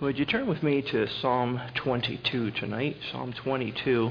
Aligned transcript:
Would 0.00 0.18
you 0.18 0.24
turn 0.24 0.46
with 0.46 0.62
me 0.62 0.80
to 0.80 1.06
Psalm 1.20 1.60
22 1.74 2.52
tonight? 2.52 2.96
Psalm 3.12 3.34
22. 3.34 4.10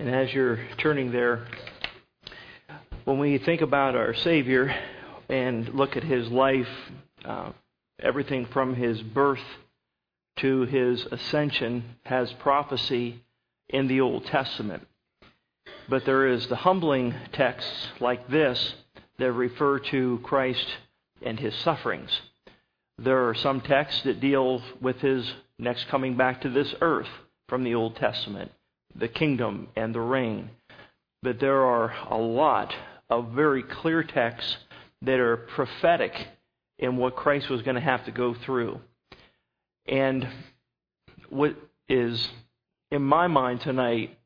And 0.00 0.10
as 0.10 0.34
you're 0.34 0.58
turning 0.78 1.12
there, 1.12 1.46
when 3.04 3.20
we 3.20 3.38
think 3.38 3.60
about 3.60 3.94
our 3.94 4.12
Savior 4.12 4.74
and 5.28 5.68
look 5.68 5.96
at 5.96 6.02
his 6.02 6.26
life, 6.32 6.66
uh, 7.24 7.52
everything 8.00 8.46
from 8.46 8.74
his 8.74 9.00
birth 9.00 9.38
to 10.38 10.62
his 10.62 11.06
ascension 11.12 11.84
has 12.02 12.32
prophecy 12.32 13.22
in 13.68 13.86
the 13.86 14.00
Old 14.00 14.26
Testament. 14.26 14.84
But 15.88 16.04
there 16.04 16.26
is 16.26 16.48
the 16.48 16.56
humbling 16.56 17.14
texts 17.32 17.86
like 18.00 18.28
this 18.28 18.74
that 19.18 19.30
refer 19.30 19.78
to 19.78 20.18
Christ 20.24 20.66
and 21.24 21.38
his 21.38 21.54
sufferings. 21.54 22.10
There 23.02 23.28
are 23.28 23.34
some 23.34 23.60
texts 23.60 24.02
that 24.04 24.20
deal 24.20 24.62
with 24.80 25.00
his 25.00 25.28
next 25.58 25.88
coming 25.88 26.16
back 26.16 26.42
to 26.42 26.48
this 26.48 26.72
earth 26.80 27.08
from 27.48 27.64
the 27.64 27.74
Old 27.74 27.96
Testament, 27.96 28.52
the 28.94 29.08
kingdom 29.08 29.66
and 29.74 29.92
the 29.92 30.00
reign. 30.00 30.50
But 31.20 31.40
there 31.40 31.64
are 31.64 31.92
a 32.10 32.16
lot 32.16 32.72
of 33.10 33.32
very 33.32 33.64
clear 33.64 34.04
texts 34.04 34.56
that 35.02 35.18
are 35.18 35.36
prophetic 35.36 36.28
in 36.78 36.96
what 36.96 37.16
Christ 37.16 37.48
was 37.50 37.62
going 37.62 37.74
to 37.74 37.80
have 37.80 38.04
to 38.04 38.12
go 38.12 38.34
through. 38.34 38.80
And 39.86 40.28
what 41.28 41.56
is 41.88 42.28
in 42.92 43.02
my 43.02 43.26
mind 43.26 43.62
tonight 43.62 44.16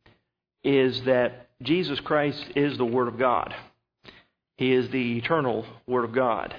is 0.63 1.01
that 1.05 1.49
Jesus 1.63 1.99
Christ 2.01 2.45
is 2.55 2.77
the 2.77 2.85
Word 2.85 3.09
of 3.09 3.19
God. 3.19 3.55
He 4.59 4.73
is 4.73 4.91
the 4.91 5.17
eternal 5.17 5.65
Word 5.87 6.05
of 6.05 6.13
God. 6.13 6.55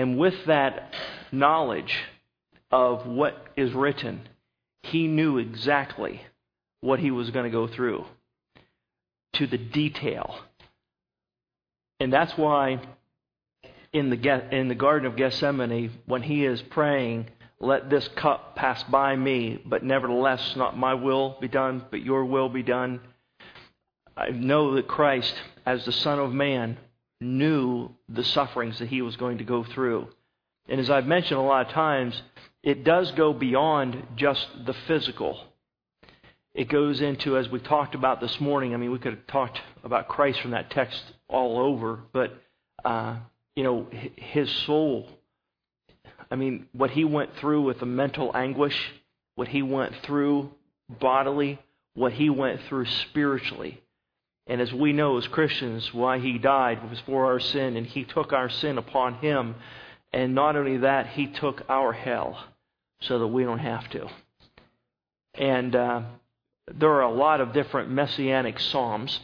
And 0.00 0.16
with 0.16 0.46
that 0.46 0.94
knowledge 1.30 1.94
of 2.70 3.06
what 3.06 3.36
is 3.54 3.74
written, 3.74 4.22
he 4.82 5.06
knew 5.06 5.36
exactly 5.36 6.22
what 6.80 7.00
he 7.00 7.10
was 7.10 7.28
going 7.28 7.44
to 7.44 7.50
go 7.50 7.66
through 7.66 8.06
to 9.34 9.46
the 9.46 9.58
detail. 9.58 10.40
And 12.00 12.10
that's 12.10 12.32
why 12.38 12.80
in 13.92 14.08
the, 14.08 14.48
in 14.56 14.68
the 14.68 14.74
Garden 14.74 15.06
of 15.06 15.16
Gethsemane, 15.16 15.90
when 16.06 16.22
he 16.22 16.46
is 16.46 16.62
praying, 16.62 17.26
Let 17.60 17.90
this 17.90 18.08
cup 18.08 18.56
pass 18.56 18.82
by 18.84 19.14
me, 19.16 19.62
but 19.66 19.84
nevertheless, 19.84 20.56
not 20.56 20.78
my 20.78 20.94
will 20.94 21.36
be 21.42 21.48
done, 21.48 21.84
but 21.90 22.00
your 22.02 22.24
will 22.24 22.48
be 22.48 22.62
done. 22.62 23.00
I 24.16 24.30
know 24.30 24.76
that 24.76 24.88
Christ, 24.88 25.34
as 25.66 25.84
the 25.84 25.92
Son 25.92 26.18
of 26.18 26.32
Man, 26.32 26.78
knew 27.20 27.90
the 28.08 28.24
sufferings 28.24 28.78
that 28.78 28.88
he 28.88 29.02
was 29.02 29.16
going 29.16 29.38
to 29.38 29.44
go 29.44 29.62
through. 29.62 30.08
And 30.68 30.80
as 30.80 30.88
I've 30.88 31.06
mentioned 31.06 31.38
a 31.38 31.42
lot 31.42 31.66
of 31.66 31.72
times, 31.72 32.20
it 32.62 32.84
does 32.84 33.10
go 33.12 33.32
beyond 33.32 34.02
just 34.16 34.46
the 34.66 34.74
physical. 34.86 35.38
It 36.54 36.68
goes 36.68 37.00
into, 37.00 37.36
as 37.36 37.48
we 37.48 37.60
talked 37.60 37.94
about 37.94 38.20
this 38.20 38.40
morning, 38.40 38.74
I 38.74 38.76
mean, 38.76 38.90
we 38.90 38.98
could 38.98 39.14
have 39.14 39.26
talked 39.26 39.60
about 39.84 40.08
Christ 40.08 40.40
from 40.40 40.50
that 40.52 40.70
text 40.70 41.00
all 41.28 41.58
over, 41.58 42.00
but, 42.12 42.42
uh, 42.84 43.16
you 43.54 43.62
know, 43.62 43.86
his 44.16 44.50
soul. 44.66 45.08
I 46.30 46.36
mean, 46.36 46.66
what 46.72 46.90
he 46.90 47.04
went 47.04 47.36
through 47.36 47.62
with 47.62 47.80
the 47.80 47.86
mental 47.86 48.30
anguish, 48.34 48.76
what 49.34 49.48
he 49.48 49.62
went 49.62 49.94
through 50.02 50.50
bodily, 50.88 51.58
what 51.94 52.12
he 52.12 52.30
went 52.30 52.60
through 52.68 52.86
spiritually. 52.86 53.80
And 54.46 54.60
as 54.60 54.72
we 54.72 54.92
know 54.92 55.16
as 55.16 55.26
Christians, 55.28 55.92
why 55.94 56.18
he 56.18 56.38
died 56.38 56.88
was 56.88 56.98
for 57.00 57.26
our 57.26 57.40
sin, 57.40 57.76
and 57.76 57.86
he 57.86 58.04
took 58.04 58.32
our 58.32 58.48
sin 58.48 58.78
upon 58.78 59.14
him. 59.14 59.54
And 60.12 60.34
not 60.34 60.56
only 60.56 60.78
that, 60.78 61.08
he 61.08 61.28
took 61.28 61.62
our 61.68 61.92
hell 61.92 62.44
so 63.00 63.18
that 63.20 63.28
we 63.28 63.44
don't 63.44 63.58
have 63.58 63.88
to. 63.90 64.08
And 65.34 65.76
uh, 65.76 66.02
there 66.72 66.90
are 66.90 67.02
a 67.02 67.12
lot 67.12 67.40
of 67.40 67.52
different 67.52 67.90
messianic 67.90 68.58
psalms. 68.58 69.20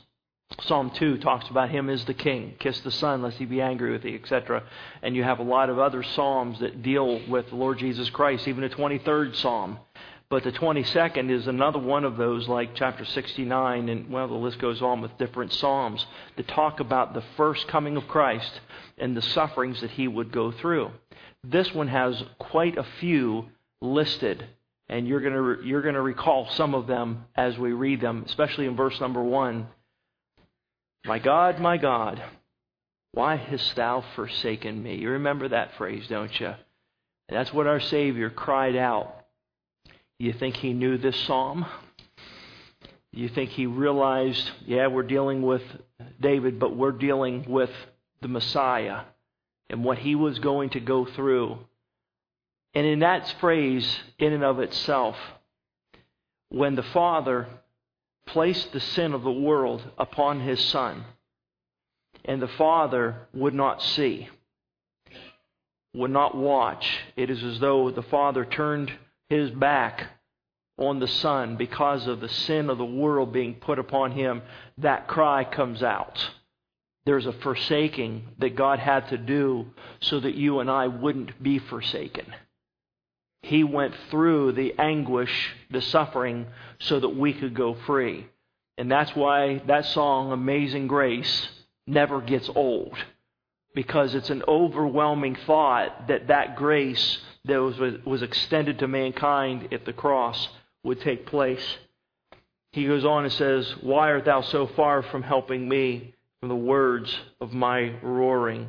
Psalm 0.61 0.93
2 0.95 1.19
talks 1.19 1.49
about 1.51 1.71
him 1.71 1.91
as 1.91 2.05
the 2.05 2.15
king. 2.15 2.55
Kiss 2.61 2.79
the 2.81 2.93
son, 2.93 3.23
lest 3.23 3.37
he 3.37 3.45
be 3.45 3.61
angry 3.61 3.91
with 3.91 4.03
thee, 4.03 4.15
etc. 4.15 4.63
And 5.03 5.17
you 5.17 5.25
have 5.25 5.41
a 5.41 5.43
lot 5.43 5.71
of 5.71 5.81
other 5.81 6.05
psalms 6.05 6.61
that 6.61 6.83
deal 6.83 7.21
with 7.29 7.49
the 7.49 7.57
Lord 7.57 7.79
Jesus 7.79 8.09
Christ, 8.11 8.47
even 8.47 8.63
a 8.63 8.69
23rd 8.69 9.35
psalm 9.35 9.81
but 10.29 10.43
the 10.43 10.51
22nd 10.51 11.31
is 11.31 11.47
another 11.47 11.79
one 11.79 12.05
of 12.05 12.17
those, 12.17 12.49
like 12.49 12.75
chapter 12.75 13.05
69, 13.05 13.89
and 13.89 14.11
well, 14.11 14.27
the 14.27 14.35
list 14.35 14.59
goes 14.59 14.83
on 14.83 15.01
with 15.01 15.17
different 15.19 15.53
Psalms 15.53 16.05
that 16.37 16.49
talk 16.49 16.81
about 16.81 17.15
the 17.15 17.23
first 17.37 17.69
coming 17.69 17.97
of 17.97 18.09
Christ 18.09 18.61
and 18.99 19.17
the 19.17 19.23
sufferings 19.23 19.81
that 19.83 19.93
he 19.93 20.09
would 20.09 20.33
go 20.33 20.51
through. 20.51 20.91
This 21.45 21.73
one 21.73 21.87
has 21.89 22.21
quite 22.41 22.77
a 22.77 22.87
few 22.99 23.47
listed, 23.81 24.45
and 24.89 25.07
you're 25.07 25.21
going 25.21 25.65
you're 25.65 25.83
going 25.83 25.95
to 25.95 26.03
recall 26.03 26.49
some 26.51 26.75
of 26.75 26.89
them 26.89 27.27
as 27.37 27.57
we 27.57 27.73
read 27.73 28.01
them, 28.01 28.25
especially 28.27 28.67
in 28.67 28.75
verse 28.75 29.01
number 29.01 29.23
1. 29.23 29.69
My 31.05 31.21
God, 31.21 31.61
my 31.61 31.77
God, 31.77 32.21
why 33.13 33.37
hast 33.37 33.77
thou 33.77 34.03
forsaken 34.17 34.83
me? 34.83 34.97
You 34.97 35.11
remember 35.11 35.49
that 35.49 35.77
phrase, 35.77 36.09
don't 36.09 36.41
you? 36.41 36.55
That's 37.29 37.53
what 37.53 37.69
our 37.69 37.81
Savior 37.81 38.29
cried 38.29 38.75
out 38.75 39.26
you 40.19 40.33
think 40.33 40.57
he 40.57 40.73
knew 40.73 40.97
this 40.99 41.17
psalm? 41.21 41.67
You 43.13 43.29
think 43.29 43.51
he 43.51 43.67
realized, 43.67 44.51
yeah, 44.67 44.89
we're 44.89 45.03
dealing 45.03 45.43
with 45.43 45.63
David, 46.21 46.59
but 46.59 46.77
we're 46.77 46.93
dealing 46.93 47.45
with 47.49 47.71
the 48.21 48.29
Messiah 48.29 49.03
and 49.69 49.85
what 49.85 49.99
he 49.99 50.15
was 50.15 50.39
going 50.39 50.71
to 50.71 50.81
go 50.81 51.05
through. 51.05 51.59
And 52.75 52.87
in 52.87 53.01
that 53.01 53.35
phrase, 53.41 53.87
in 54.19 54.33
and 54.33 54.45
of 54.45 54.61
itself, 54.61 55.17
when 56.51 56.77
the 56.77 56.83
Father 56.83 57.47
placed 58.27 58.73
the 58.73 58.81
sin 58.81 59.15
of 59.15 59.23
the 59.23 59.33
world 59.33 59.83
upon 59.99 60.41
his 60.41 60.61
Son, 60.61 61.05
and 62.25 62.43
the 62.43 62.49
Father 62.49 63.17
would 63.33 63.55
not 63.55 63.83
see, 63.83 64.29
would 65.95 66.11
not 66.11 66.37
watch, 66.37 66.87
it 67.17 67.31
is 67.31 67.43
as 67.43 67.61
though 67.61 67.91
the 67.91 68.03
Father 68.03 68.45
turned 68.45 68.93
his 69.29 69.51
back 69.51 70.09
on 70.79 71.01
the 71.01 71.09
Son 71.09 71.57
because 71.57 72.07
of 72.07 72.21
the 72.21 72.29
sin 72.29 72.71
of 72.71 72.79
the 72.79 72.85
world 72.85 73.33
being 73.33 73.55
put 73.55 73.79
upon 73.79 74.13
him, 74.13 74.43
that 74.79 75.09
cry 75.09 75.45
comes 75.45 75.83
out. 75.83 76.31
There's 77.07 77.27
a 77.27 77.33
forsaking 77.33 78.25
that 78.39 78.57
God 78.57 78.79
had 78.79 79.09
to 79.09 79.17
do 79.17 79.67
so 80.01 80.21
that 80.21 80.35
you 80.35 80.59
and 80.61 80.71
I 80.71 80.89
wouldn't 80.89 81.43
be 81.43 81.59
forsaken. 81.59 82.27
He 83.43 83.63
went 83.63 83.95
through 84.11 84.53
the 84.53 84.75
anguish, 84.79 85.55
the 85.71 85.81
suffering, 85.81 86.47
so 86.81 86.99
that 86.99 87.11
we 87.11 87.33
could 87.33 87.55
go 87.55 87.75
free. 87.87 88.27
And 88.77 88.91
that's 88.91 89.15
why 89.15 89.63
that 89.67 89.87
song, 89.87 90.33
Amazing 90.33 90.89
Grace, 90.89 91.49
never 91.87 92.21
gets 92.21 92.51
old. 92.55 92.97
Because 93.73 94.15
it's 94.15 94.31
an 94.31 94.43
overwhelming 94.49 95.37
thought 95.47 96.09
that 96.09 96.27
that 96.27 96.57
grace 96.57 97.19
that 97.47 97.61
was, 97.61 97.79
was 98.05 98.23
extended 98.23 98.79
to 98.81 98.89
mankind 98.89 99.69
at 99.73 99.85
the 99.85 99.93
cross 99.93 100.49
would 100.83 101.01
take 101.01 101.27
place. 101.27 101.77
He 102.73 102.87
goes 102.87 103.05
on 103.05 103.25
and 103.25 103.33
says, 103.33 103.75
Why 103.81 104.11
art 104.13 104.25
thou 104.25 104.43
so 104.43 104.67
far 104.67 105.03
from 105.03 105.23
helping 105.23 105.69
me 105.69 106.15
from 106.41 106.49
the 106.49 106.57
words 106.57 107.15
of 107.41 107.53
my 107.53 107.95
roaring? 108.03 108.69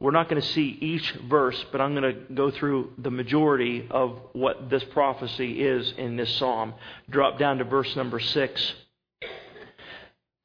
We're 0.00 0.12
not 0.12 0.28
going 0.28 0.40
to 0.40 0.48
see 0.48 0.78
each 0.80 1.10
verse, 1.28 1.64
but 1.72 1.80
I'm 1.80 1.94
going 1.94 2.14
to 2.14 2.32
go 2.32 2.50
through 2.52 2.92
the 2.98 3.10
majority 3.10 3.88
of 3.90 4.20
what 4.32 4.70
this 4.70 4.84
prophecy 4.84 5.60
is 5.60 5.92
in 5.96 6.16
this 6.16 6.36
psalm. 6.36 6.74
Drop 7.10 7.38
down 7.38 7.58
to 7.58 7.64
verse 7.64 7.96
number 7.96 8.20
6. 8.20 8.74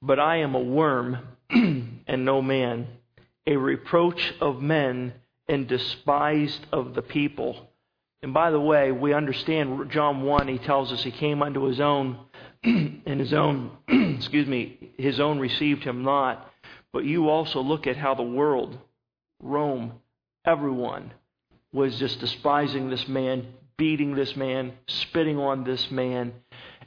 But 0.02 0.20
I 0.20 0.38
am 0.38 0.56
a 0.56 0.60
worm 0.60 1.20
and 1.50 2.26
no 2.26 2.42
man, 2.42 2.88
a 3.46 3.56
reproach 3.56 4.34
of 4.42 4.62
men 4.62 5.14
and 5.54 5.68
despised 5.68 6.66
of 6.72 6.96
the 6.96 7.02
people. 7.02 7.70
And 8.24 8.34
by 8.34 8.50
the 8.52 8.60
way, 8.60 8.92
we 8.92 9.14
understand 9.14 9.92
John 9.92 10.24
1, 10.24 10.48
he 10.48 10.58
tells 10.58 10.92
us 10.92 11.04
he 11.04 11.12
came 11.12 11.44
unto 11.44 11.64
his 11.64 11.80
own, 11.80 12.18
and 12.64 13.20
his 13.20 13.34
own, 13.34 13.72
excuse 13.88 14.48
me, 14.48 14.94
his 14.98 15.20
own 15.20 15.40
received 15.40 15.84
him 15.84 16.04
not. 16.04 16.52
But 16.92 17.06
you 17.06 17.30
also 17.30 17.62
look 17.62 17.86
at 17.86 17.98
how 17.98 18.16
the 18.16 18.24
world, 18.24 18.80
Rome, 19.42 19.94
everyone 20.46 21.12
was 21.72 22.00
just 22.00 22.20
despising 22.20 22.90
this 22.90 23.08
man, 23.08 23.48
beating 23.78 24.16
this 24.16 24.36
man, 24.36 24.74
spitting 24.88 25.38
on 25.38 25.64
this 25.64 25.92
man, 25.92 26.34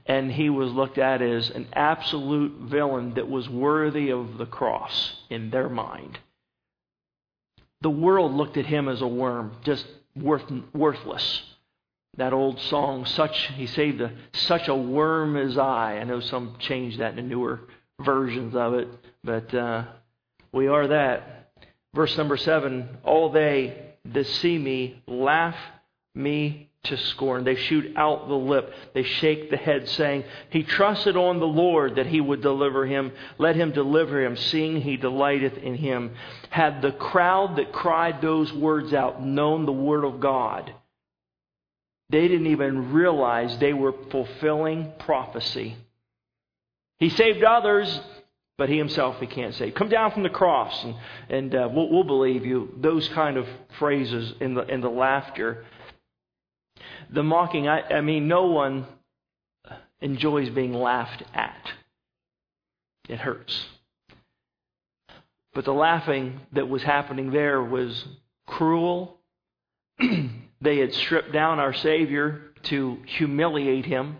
and 0.06 0.30
he 0.30 0.50
was 0.50 0.72
looked 0.72 0.98
at 0.98 1.22
as 1.22 1.50
an 1.50 1.68
absolute 1.72 2.62
villain 2.62 3.14
that 3.14 3.28
was 3.28 3.48
worthy 3.48 4.10
of 4.10 4.38
the 4.38 4.46
cross 4.46 5.14
in 5.30 5.50
their 5.50 5.68
mind. 5.68 6.18
The 7.82 7.90
world 7.90 8.32
looked 8.32 8.56
at 8.56 8.66
him 8.66 8.88
as 8.88 9.02
a 9.02 9.06
worm, 9.06 9.52
just 9.64 9.86
worth, 10.14 10.50
worthless. 10.72 11.42
That 12.16 12.32
old 12.32 12.58
song, 12.60 13.04
such 13.04 13.48
he 13.54 13.66
saved 13.66 14.00
a, 14.00 14.12
such 14.32 14.68
a 14.68 14.74
worm 14.74 15.36
as 15.36 15.58
I. 15.58 15.98
I 15.98 16.04
know 16.04 16.20
some 16.20 16.56
changed 16.58 17.00
that 17.00 17.18
in 17.18 17.28
newer 17.28 17.60
versions 18.00 18.56
of 18.56 18.74
it, 18.74 18.88
but 19.22 19.54
uh, 19.54 19.84
we 20.52 20.66
are 20.68 20.86
that. 20.86 21.50
Verse 21.94 22.16
number 22.16 22.38
seven: 22.38 22.98
All 23.04 23.30
they 23.30 23.94
that 24.06 24.26
see 24.26 24.56
me 24.56 25.02
laugh 25.06 25.56
me 26.14 26.65
to 26.86 26.96
scorn. 26.96 27.44
They 27.44 27.56
shoot 27.56 27.96
out 27.96 28.28
the 28.28 28.34
lip. 28.34 28.72
They 28.94 29.02
shake 29.02 29.50
the 29.50 29.56
head, 29.56 29.88
saying, 29.88 30.24
He 30.50 30.62
trusted 30.62 31.16
on 31.16 31.38
the 31.38 31.46
Lord 31.46 31.96
that 31.96 32.06
he 32.06 32.20
would 32.20 32.42
deliver 32.42 32.86
him. 32.86 33.12
Let 33.38 33.56
him 33.56 33.72
deliver 33.72 34.24
him, 34.24 34.36
seeing 34.36 34.80
he 34.80 34.96
delighteth 34.96 35.58
in 35.58 35.74
him. 35.76 36.14
Had 36.50 36.82
the 36.82 36.92
crowd 36.92 37.56
that 37.56 37.72
cried 37.72 38.20
those 38.20 38.52
words 38.52 38.92
out 38.92 39.22
known 39.22 39.66
the 39.66 39.72
word 39.72 40.04
of 40.04 40.20
God, 40.20 40.72
they 42.10 42.28
didn't 42.28 42.46
even 42.48 42.92
realize 42.92 43.58
they 43.58 43.72
were 43.72 43.94
fulfilling 44.10 44.92
prophecy. 45.00 45.76
He 46.98 47.10
saved 47.10 47.42
others, 47.42 48.00
but 48.58 48.68
he 48.68 48.78
himself 48.78 49.20
he 49.20 49.26
can't 49.26 49.54
save. 49.54 49.74
Come 49.74 49.88
down 49.88 50.12
from 50.12 50.22
the 50.22 50.30
cross, 50.30 50.84
and, 50.84 50.94
and 51.28 51.54
uh, 51.54 51.68
we'll, 51.70 51.90
we'll 51.90 52.04
believe 52.04 52.46
you. 52.46 52.72
Those 52.78 53.08
kind 53.08 53.36
of 53.36 53.46
phrases 53.78 54.34
in 54.40 54.54
the 54.54 54.62
in 54.62 54.80
the 54.80 54.88
laughter 54.88 55.64
the 57.10 57.22
mocking, 57.22 57.68
I, 57.68 57.82
I 57.82 58.00
mean, 58.00 58.28
no 58.28 58.46
one 58.46 58.86
enjoys 60.00 60.50
being 60.50 60.72
laughed 60.72 61.22
at. 61.34 61.70
It 63.08 63.18
hurts. 63.18 63.66
But 65.54 65.64
the 65.64 65.72
laughing 65.72 66.40
that 66.52 66.68
was 66.68 66.82
happening 66.82 67.30
there 67.30 67.62
was 67.62 68.04
cruel. 68.46 69.18
they 70.60 70.78
had 70.78 70.92
stripped 70.92 71.32
down 71.32 71.58
our 71.58 71.72
Savior 71.72 72.42
to 72.64 72.98
humiliate 73.06 73.86
him. 73.86 74.18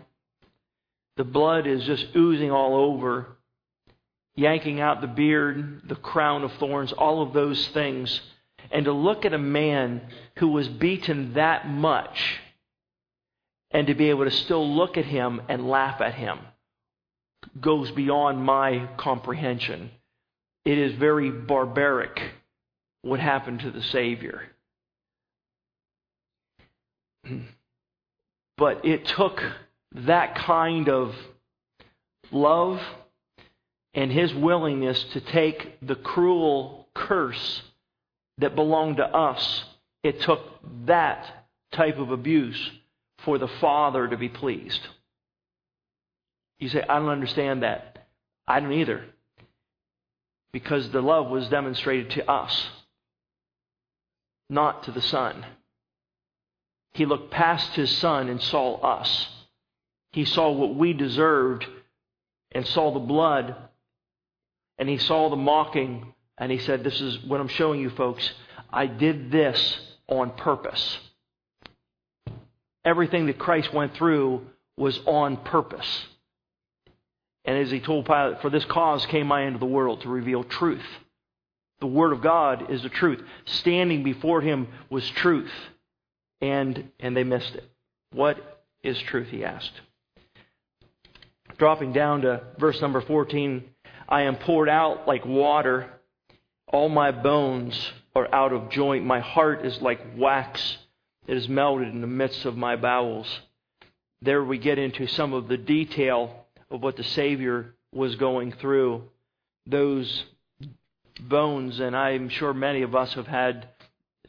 The 1.17 1.23
blood 1.23 1.67
is 1.67 1.83
just 1.83 2.07
oozing 2.15 2.51
all 2.51 2.75
over, 2.75 3.37
yanking 4.35 4.79
out 4.79 5.01
the 5.01 5.07
beard, 5.07 5.81
the 5.87 5.95
crown 5.95 6.43
of 6.43 6.53
thorns, 6.53 6.91
all 6.93 7.21
of 7.21 7.33
those 7.33 7.67
things. 7.69 8.21
And 8.71 8.85
to 8.85 8.91
look 8.91 9.25
at 9.25 9.33
a 9.33 9.39
man 9.39 10.01
who 10.37 10.49
was 10.49 10.67
beaten 10.67 11.33
that 11.33 11.67
much 11.67 12.39
and 13.71 13.87
to 13.87 13.95
be 13.95 14.09
able 14.09 14.25
to 14.25 14.31
still 14.31 14.75
look 14.75 14.97
at 14.97 15.05
him 15.05 15.41
and 15.49 15.69
laugh 15.69 16.01
at 16.01 16.13
him 16.13 16.39
goes 17.59 17.91
beyond 17.91 18.43
my 18.43 18.87
comprehension. 18.97 19.91
It 20.65 20.77
is 20.77 20.93
very 20.93 21.31
barbaric 21.31 22.19
what 23.01 23.19
happened 23.19 23.61
to 23.61 23.71
the 23.71 23.83
Savior. 23.83 24.43
But 28.57 28.85
it 28.85 29.05
took 29.05 29.39
that 29.91 30.33
kind 30.33 30.89
of 30.89 31.13
love 32.31 32.81
and 33.93 34.11
his 34.11 34.33
willingness 34.33 35.03
to 35.13 35.21
take 35.21 35.77
the 35.85 35.93
cruel 35.93 36.87
curse 36.95 37.61
that 38.39 38.55
belonged 38.55 38.97
to 38.97 39.05
us. 39.05 39.63
It 40.03 40.21
took 40.21 40.41
that 40.87 41.47
type 41.71 41.99
of 41.99 42.09
abuse 42.09 42.71
for 43.27 43.37
the 43.37 43.49
Father 43.59 44.07
to 44.07 44.15
be 44.15 44.29
pleased. 44.29 44.79
You 46.59 46.69
say, 46.69 46.81
I 46.81 46.97
don't 46.97 47.09
understand 47.09 47.61
that. 47.61 48.07
I 48.47 48.61
don't 48.61 48.71
either. 48.71 49.03
Because 50.53 50.89
the 50.91 51.01
love 51.01 51.29
was 51.29 51.49
demonstrated 51.49 52.11
to 52.11 52.31
us, 52.31 52.67
not 54.49 54.83
to 54.83 54.93
the 54.93 55.01
Son. 55.01 55.45
He 56.93 57.05
looked 57.05 57.29
past 57.29 57.73
his 57.73 57.91
Son 57.97 58.29
and 58.29 58.41
saw 58.41 58.75
us. 58.75 59.27
He 60.13 60.23
saw 60.23 60.49
what 60.49 60.75
we 60.75 60.93
deserved 60.93 61.65
and 62.53 62.65
saw 62.65 62.93
the 62.93 62.99
blood 62.99 63.57
and 64.79 64.87
he 64.87 64.99
saw 64.99 65.29
the 65.29 65.35
mocking 65.35 66.13
and 66.37 66.49
he 66.49 66.59
said, 66.59 66.81
This 66.81 67.01
is 67.01 67.25
what 67.25 67.41
I'm 67.41 67.49
showing 67.49 67.81
you, 67.81 67.89
folks. 67.89 68.31
I 68.71 68.87
did 68.87 69.31
this 69.31 69.79
on 70.07 70.31
purpose 70.31 70.97
everything 72.87 73.25
that 73.25 73.37
Christ 73.37 73.73
went 73.73 73.93
through 73.95 74.47
was 74.77 74.97
on 75.05 75.35
purpose. 75.37 76.05
And 77.43 77.57
as 77.57 77.69
he 77.69 77.81
told 77.81 78.05
Pilate, 78.05 78.41
For 78.41 78.49
this 78.49 78.65
cause 78.65 79.05
came 79.07 79.31
I 79.31 79.41
into 79.41 79.59
the 79.59 79.65
world 79.65 80.01
to 80.01 80.09
reveal 80.09 80.43
truth. 80.43 80.85
The 81.81 81.87
Word 81.87 82.13
of 82.13 82.21
God 82.21 82.71
is 82.71 82.81
the 82.81 82.89
truth. 82.89 83.21
Standing 83.45 84.03
before 84.03 84.41
him 84.41 84.67
was 84.89 85.07
truth. 85.09 85.51
And, 86.41 86.89
and 86.99 87.15
they 87.15 87.23
missed 87.23 87.55
it. 87.55 87.69
What 88.11 88.63
is 88.83 88.97
truth? 88.99 89.27
He 89.27 89.43
asked. 89.43 89.73
Dropping 91.57 91.91
down 91.91 92.21
to 92.21 92.43
verse 92.57 92.79
number 92.81 93.01
14 93.01 93.63
I 94.09 94.21
am 94.21 94.37
poured 94.37 94.69
out 94.69 95.05
like 95.05 95.25
water. 95.25 95.89
All 96.67 96.87
my 96.87 97.11
bones 97.11 97.91
are 98.15 98.33
out 98.33 98.53
of 98.53 98.69
joint. 98.69 99.03
My 99.03 99.19
heart 99.19 99.65
is 99.65 99.81
like 99.81 99.99
wax 100.15 100.77
it 101.27 101.35
is 101.35 101.49
melted 101.49 101.89
in 101.89 102.01
the 102.01 102.07
midst 102.07 102.45
of 102.45 102.55
my 102.55 102.75
bowels. 102.75 103.27
There 104.21 104.43
we 104.43 104.57
get 104.57 104.79
into 104.79 105.07
some 105.07 105.33
of 105.33 105.47
the 105.47 105.57
detail 105.57 106.45
of 106.71 106.81
what 106.81 106.95
the 106.95 107.03
Savior 107.03 107.75
was 107.93 108.15
going 108.15 108.53
through. 108.53 109.03
Those 109.65 110.23
bones, 111.19 111.79
and 111.79 111.95
I'm 111.95 112.29
sure 112.29 112.53
many 112.53 112.81
of 112.81 112.95
us 112.95 113.13
have 113.13 113.27
had 113.27 113.67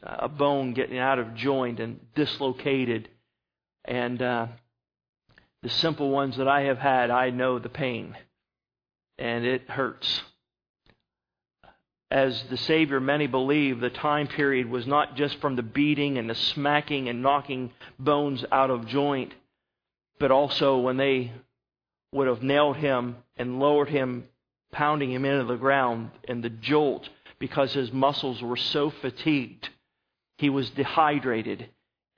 a 0.02 0.28
bone 0.28 0.74
getting 0.74 0.98
out 0.98 1.18
of 1.18 1.34
joint 1.34 1.80
and 1.80 2.00
dislocated. 2.14 3.08
And 3.84 4.20
uh, 4.20 4.46
the 5.62 5.68
simple 5.68 6.10
ones 6.10 6.36
that 6.36 6.48
I 6.48 6.62
have 6.62 6.78
had, 6.78 7.10
I 7.10 7.30
know 7.30 7.58
the 7.58 7.68
pain. 7.68 8.16
And 9.18 9.44
it 9.44 9.70
hurts 9.70 10.22
as 12.10 12.42
the 12.44 12.56
Savior, 12.56 13.00
many 13.00 13.26
believe 13.26 13.80
the 13.80 13.90
time 13.90 14.26
period 14.28 14.68
was 14.68 14.86
not 14.86 15.14
just 15.14 15.40
from 15.40 15.56
the 15.56 15.62
beating 15.62 16.16
and 16.16 16.28
the 16.28 16.34
smacking 16.34 17.08
and 17.08 17.22
knocking 17.22 17.70
bones 17.98 18.44
out 18.50 18.70
of 18.70 18.86
joint, 18.86 19.34
but 20.18 20.30
also 20.30 20.78
when 20.78 20.96
they 20.96 21.32
would 22.12 22.26
have 22.26 22.42
nailed 22.42 22.76
him 22.76 23.16
and 23.36 23.60
lowered 23.60 23.90
him, 23.90 24.24
pounding 24.72 25.12
him 25.12 25.26
into 25.26 25.44
the 25.44 25.56
ground, 25.56 26.10
and 26.26 26.42
the 26.42 26.50
jolt 26.50 27.08
because 27.38 27.74
his 27.74 27.92
muscles 27.92 28.42
were 28.42 28.56
so 28.56 28.88
fatigued. 28.88 29.68
He 30.38 30.48
was 30.48 30.70
dehydrated. 30.70 31.68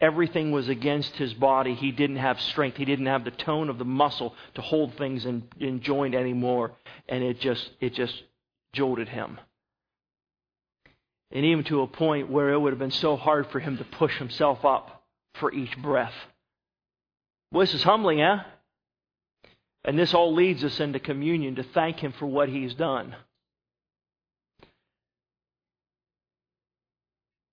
Everything 0.00 0.52
was 0.52 0.68
against 0.68 1.16
his 1.16 1.34
body. 1.34 1.74
He 1.74 1.90
didn't 1.90 2.16
have 2.16 2.40
strength. 2.40 2.76
He 2.76 2.84
didn't 2.84 3.06
have 3.06 3.24
the 3.24 3.30
tone 3.32 3.68
of 3.68 3.78
the 3.78 3.84
muscle 3.84 4.34
to 4.54 4.62
hold 4.62 4.94
things 4.94 5.26
in, 5.26 5.42
in 5.58 5.82
joint 5.82 6.14
anymore. 6.14 6.72
And 7.08 7.24
it 7.24 7.40
just, 7.40 7.70
it 7.80 7.92
just 7.92 8.22
jolted 8.72 9.08
him 9.08 9.38
and 11.32 11.44
even 11.44 11.64
to 11.64 11.82
a 11.82 11.86
point 11.86 12.30
where 12.30 12.50
it 12.50 12.58
would 12.58 12.72
have 12.72 12.78
been 12.78 12.90
so 12.90 13.16
hard 13.16 13.46
for 13.50 13.60
him 13.60 13.78
to 13.78 13.84
push 13.84 14.16
himself 14.18 14.64
up 14.64 15.04
for 15.34 15.52
each 15.52 15.76
breath. 15.78 16.14
Well, 17.52 17.60
this 17.60 17.74
is 17.74 17.82
humbling, 17.82 18.20
eh? 18.20 18.38
And 19.84 19.98
this 19.98 20.12
all 20.12 20.34
leads 20.34 20.62
us 20.64 20.78
into 20.80 20.98
communion 20.98 21.56
to 21.56 21.62
thank 21.62 22.00
him 22.00 22.12
for 22.12 22.26
what 22.26 22.48
he's 22.48 22.74
done. 22.74 23.14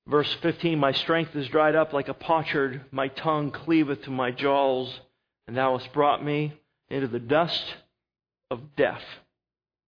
Verse 0.07 0.33
15 0.41 0.79
My 0.79 0.93
strength 0.93 1.35
is 1.35 1.47
dried 1.47 1.75
up 1.75 1.93
like 1.93 2.07
a 2.07 2.13
potsherd, 2.13 2.85
my 2.91 3.09
tongue 3.09 3.51
cleaveth 3.51 4.03
to 4.03 4.11
my 4.11 4.31
jaws, 4.31 4.99
and 5.47 5.55
thou 5.55 5.77
hast 5.77 5.93
brought 5.93 6.23
me 6.23 6.53
into 6.89 7.07
the 7.07 7.19
dust 7.19 7.63
of 8.49 8.75
death. 8.75 9.03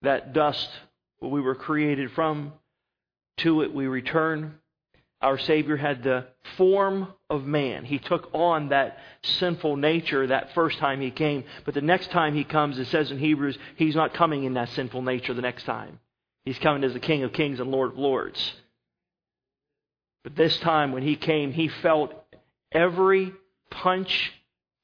That 0.02 0.34
dust, 0.34 0.70
we 1.22 1.42
were 1.42 1.56
created 1.56 2.12
from, 2.12 2.54
to 3.40 3.62
it 3.62 3.74
we 3.74 3.88
return. 3.88 4.56
Our 5.22 5.38
Savior 5.38 5.76
had 5.76 6.02
the 6.02 6.28
form 6.56 7.08
of 7.30 7.44
man. 7.44 7.84
He 7.84 8.00
took 8.00 8.30
on 8.34 8.70
that 8.70 8.98
sinful 9.24 9.76
nature 9.76 10.28
that 10.28 10.54
first 10.54 10.78
time 10.78 11.02
he 11.02 11.12
came. 11.12 11.44
But 11.66 11.74
the 11.74 11.82
next 11.82 12.10
time 12.12 12.34
he 12.34 12.46
comes, 12.46 12.80
it 12.80 12.86
says 12.86 13.12
in 13.12 13.20
Hebrews, 13.20 13.58
he's 13.76 13.96
not 13.96 14.14
coming 14.14 14.46
in 14.46 14.54
that 14.54 14.70
sinful 14.70 15.02
nature 15.02 15.34
the 15.34 15.42
next 15.42 15.64
time. 15.64 16.00
He's 16.46 16.60
coming 16.60 16.84
as 16.86 16.94
the 16.94 17.00
King 17.00 17.24
of 17.24 17.34
kings 17.34 17.60
and 17.60 17.70
Lord 17.70 17.92
of 17.92 17.98
lords. 17.98 18.54
But 20.24 20.36
this 20.36 20.58
time 20.60 20.94
when 20.94 21.04
he 21.04 21.16
came, 21.16 21.52
he 21.52 21.68
felt 21.68 22.14
every 22.72 23.34
punch 23.70 24.32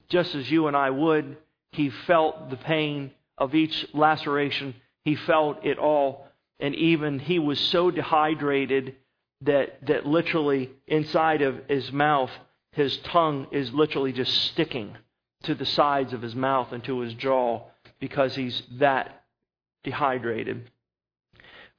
just 0.08 0.34
as 0.34 0.50
you 0.50 0.66
and 0.66 0.76
I 0.76 0.90
would. 0.90 1.36
He 1.72 1.90
felt 2.06 2.50
the 2.50 2.56
pain 2.56 3.10
of 3.38 3.54
each 3.54 3.86
laceration. 3.92 4.74
He 5.04 5.16
felt 5.16 5.64
it 5.64 5.78
all 5.78 6.25
and 6.60 6.74
even 6.74 7.18
he 7.18 7.38
was 7.38 7.58
so 7.58 7.90
dehydrated 7.90 8.96
that, 9.42 9.86
that 9.86 10.06
literally 10.06 10.70
inside 10.86 11.42
of 11.42 11.60
his 11.68 11.92
mouth, 11.92 12.30
his 12.72 12.96
tongue 12.98 13.46
is 13.52 13.72
literally 13.72 14.12
just 14.12 14.32
sticking 14.50 14.96
to 15.42 15.54
the 15.54 15.66
sides 15.66 16.12
of 16.12 16.22
his 16.22 16.34
mouth 16.34 16.72
and 16.72 16.82
to 16.84 17.00
his 17.00 17.14
jaw 17.14 17.62
because 18.00 18.34
he's 18.34 18.62
that 18.78 19.24
dehydrated. 19.84 20.70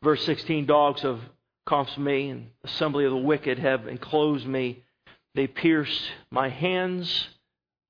Verse 0.04 0.24
16 0.26 0.66
Dogs 0.66 1.02
have 1.02 1.20
compassed 1.66 1.98
me, 1.98 2.30
and 2.30 2.48
assembly 2.64 3.06
of 3.06 3.12
the 3.12 3.18
wicked 3.18 3.60
have 3.60 3.88
enclosed 3.88 4.46
me. 4.46 4.84
They 5.36 5.48
pierced 5.48 6.02
my 6.32 6.50
hands 6.50 7.28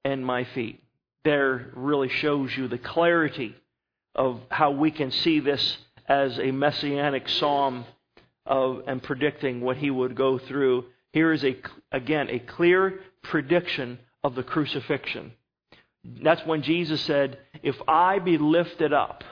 and 0.04 0.26
my 0.26 0.46
feet. 0.46 0.82
There 1.24 1.72
really 1.76 2.10
shows 2.10 2.56
you 2.56 2.68
the 2.68 2.78
clarity 2.78 3.56
of 4.16 4.42
how 4.50 4.72
we 4.72 4.92
can 4.92 5.12
see 5.12 5.40
this 5.40 5.78
as 6.08 6.40
a 6.40 6.52
messianic 6.52 7.28
psalm 7.28 7.86
of, 8.46 8.84
and 8.88 9.04
predicting 9.04 9.62
what 9.62 9.78
he 9.78 9.92
would 9.92 10.16
go 10.16 10.38
through. 10.38 10.86
Here 11.14 11.32
is, 11.32 11.44
a, 11.44 11.58
again, 11.92 12.30
a 12.30 12.40
clear 12.40 13.00
prediction 13.24 14.00
of 14.24 14.36
the 14.36 14.44
crucifixion. 14.44 15.34
That's 16.24 16.46
when 16.46 16.62
Jesus 16.62 17.02
said, 17.02 17.38
If 17.62 17.76
I 17.88 18.20
be 18.20 18.38
lifted 18.38 18.94
up, 18.94 19.24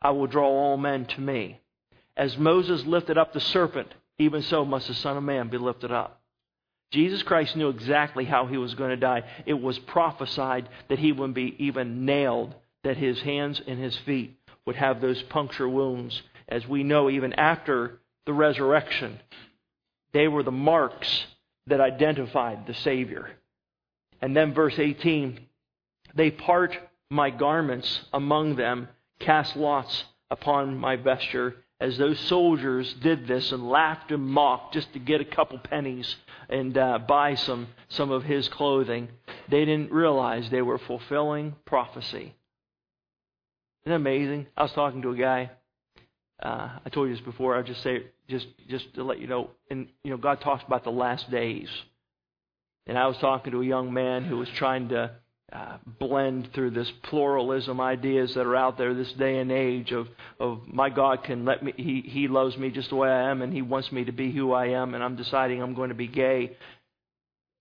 I 0.00 0.10
will 0.10 0.26
draw 0.26 0.48
all 0.48 0.76
men 0.76 1.06
to 1.06 1.20
me. 1.20 1.60
As 2.16 2.38
Moses 2.38 2.84
lifted 2.86 3.18
up 3.18 3.32
the 3.32 3.40
serpent, 3.40 3.88
even 4.18 4.42
so 4.42 4.64
must 4.64 4.88
the 4.88 4.94
Son 4.94 5.16
of 5.16 5.22
Man 5.22 5.48
be 5.48 5.58
lifted 5.58 5.92
up. 5.92 6.20
Jesus 6.90 7.22
Christ 7.22 7.54
knew 7.54 7.68
exactly 7.68 8.24
how 8.24 8.46
he 8.46 8.56
was 8.56 8.74
going 8.74 8.90
to 8.90 8.96
die. 8.96 9.22
It 9.44 9.60
was 9.60 9.78
prophesied 9.78 10.68
that 10.88 10.98
he 10.98 11.12
would 11.12 11.34
be 11.34 11.54
even 11.58 12.06
nailed, 12.06 12.54
that 12.82 12.96
his 12.96 13.20
hands 13.20 13.60
and 13.66 13.78
his 13.78 13.94
feet 13.98 14.37
would 14.68 14.76
have 14.76 15.00
those 15.00 15.22
puncture 15.22 15.66
wounds. 15.66 16.20
As 16.46 16.68
we 16.68 16.82
know, 16.82 17.08
even 17.08 17.32
after 17.32 18.00
the 18.26 18.34
resurrection, 18.34 19.18
they 20.12 20.28
were 20.28 20.42
the 20.42 20.50
marks 20.50 21.24
that 21.68 21.80
identified 21.80 22.66
the 22.66 22.74
Savior. 22.74 23.30
And 24.20 24.36
then, 24.36 24.52
verse 24.52 24.78
18 24.78 25.40
they 26.14 26.30
part 26.30 26.76
my 27.10 27.30
garments 27.30 28.00
among 28.12 28.56
them, 28.56 28.88
cast 29.20 29.56
lots 29.56 30.04
upon 30.30 30.76
my 30.76 30.96
vesture, 30.96 31.56
as 31.80 31.96
those 31.96 32.18
soldiers 32.20 32.92
did 32.94 33.26
this 33.26 33.52
and 33.52 33.70
laughed 33.70 34.10
and 34.10 34.26
mocked 34.26 34.74
just 34.74 34.92
to 34.92 34.98
get 34.98 35.22
a 35.22 35.24
couple 35.24 35.58
pennies 35.58 36.16
and 36.50 36.76
uh, 36.76 36.98
buy 36.98 37.36
some, 37.36 37.68
some 37.88 38.10
of 38.10 38.24
his 38.24 38.48
clothing, 38.48 39.08
they 39.48 39.64
didn't 39.64 39.92
realize 39.92 40.50
they 40.50 40.60
were 40.60 40.78
fulfilling 40.78 41.54
prophecy. 41.64 42.34
Isn't 43.88 43.94
it 43.94 44.00
amazing? 44.02 44.46
I 44.54 44.64
was 44.64 44.72
talking 44.72 45.00
to 45.00 45.12
a 45.12 45.16
guy. 45.16 45.50
Uh, 46.42 46.68
I 46.84 46.90
told 46.90 47.08
you 47.08 47.14
this 47.14 47.24
before. 47.24 47.56
I'll 47.56 47.62
just 47.62 47.82
say, 47.82 48.02
just 48.28 48.46
just 48.68 48.92
to 48.96 49.02
let 49.02 49.18
you 49.18 49.26
know. 49.26 49.48
And 49.70 49.88
you 50.04 50.10
know, 50.10 50.18
God 50.18 50.42
talks 50.42 50.62
about 50.66 50.84
the 50.84 50.90
last 50.90 51.30
days. 51.30 51.70
And 52.86 52.98
I 52.98 53.06
was 53.06 53.16
talking 53.16 53.50
to 53.52 53.62
a 53.62 53.64
young 53.64 53.94
man 53.94 54.24
who 54.24 54.36
was 54.36 54.48
trying 54.50 54.90
to 54.90 55.12
uh, 55.54 55.78
blend 55.86 56.50
through 56.52 56.72
this 56.72 56.92
pluralism 57.04 57.80
ideas 57.80 58.34
that 58.34 58.44
are 58.44 58.56
out 58.56 58.76
there 58.76 58.92
this 58.92 59.10
day 59.14 59.38
and 59.38 59.50
age 59.50 59.90
of, 59.90 60.06
of 60.38 60.66
my 60.66 60.90
God 60.90 61.24
can 61.24 61.46
let 61.46 61.62
me, 61.62 61.72
he, 61.74 62.02
he 62.02 62.28
loves 62.28 62.58
me 62.58 62.68
just 62.68 62.90
the 62.90 62.96
way 62.96 63.08
I 63.08 63.30
am 63.30 63.40
and 63.40 63.54
he 63.54 63.62
wants 63.62 63.90
me 63.90 64.04
to 64.04 64.12
be 64.12 64.30
who 64.30 64.52
I 64.52 64.66
am 64.66 64.92
and 64.92 65.02
I'm 65.02 65.16
deciding 65.16 65.62
I'm 65.62 65.72
going 65.72 65.88
to 65.88 65.94
be 65.94 66.08
gay. 66.08 66.58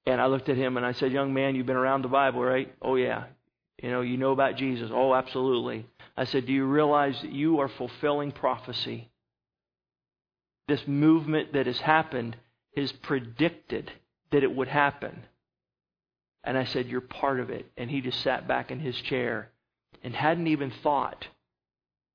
And 0.05 0.19
I 0.19 0.25
looked 0.25 0.50
at 0.50 0.57
him 0.57 0.75
and 0.75 0.86
I 0.86 0.91
said, 0.91 1.13
young 1.13 1.34
man, 1.34 1.55
you've 1.55 1.65
been 1.65 1.77
around 1.77 2.01
the 2.01 2.10
Bible, 2.10 2.43
right? 2.43 2.74
Oh 2.81 2.96
yeah. 2.96 3.27
You 3.81 3.91
know, 3.91 4.01
you 4.01 4.17
know 4.17 4.31
about 4.31 4.57
Jesus. 4.57 4.89
Oh, 4.91 5.13
absolutely. 5.13 5.86
I 6.15 6.25
said, 6.25 6.46
do 6.46 6.53
you 6.53 6.65
realize 6.65 7.19
that 7.22 7.31
you 7.31 7.60
are 7.60 7.67
fulfilling 7.67 8.31
prophecy? 8.31 9.10
This 10.67 10.81
movement 10.88 11.53
that 11.53 11.67
has 11.67 11.79
happened 11.79 12.36
is 12.75 12.91
predicted 12.91 13.91
that 14.31 14.43
it 14.43 14.53
would 14.53 14.67
happen. 14.67 15.24
And 16.43 16.57
I 16.57 16.65
said, 16.65 16.88
You're 16.88 17.01
part 17.01 17.39
of 17.39 17.50
it. 17.50 17.69
And 17.77 17.89
he 17.89 18.01
just 18.01 18.22
sat 18.22 18.48
back 18.48 18.72
in 18.72 18.79
his 18.79 18.96
chair 19.01 19.50
and 20.03 20.15
hadn't 20.15 20.48
even 20.48 20.72
thought 20.84 21.27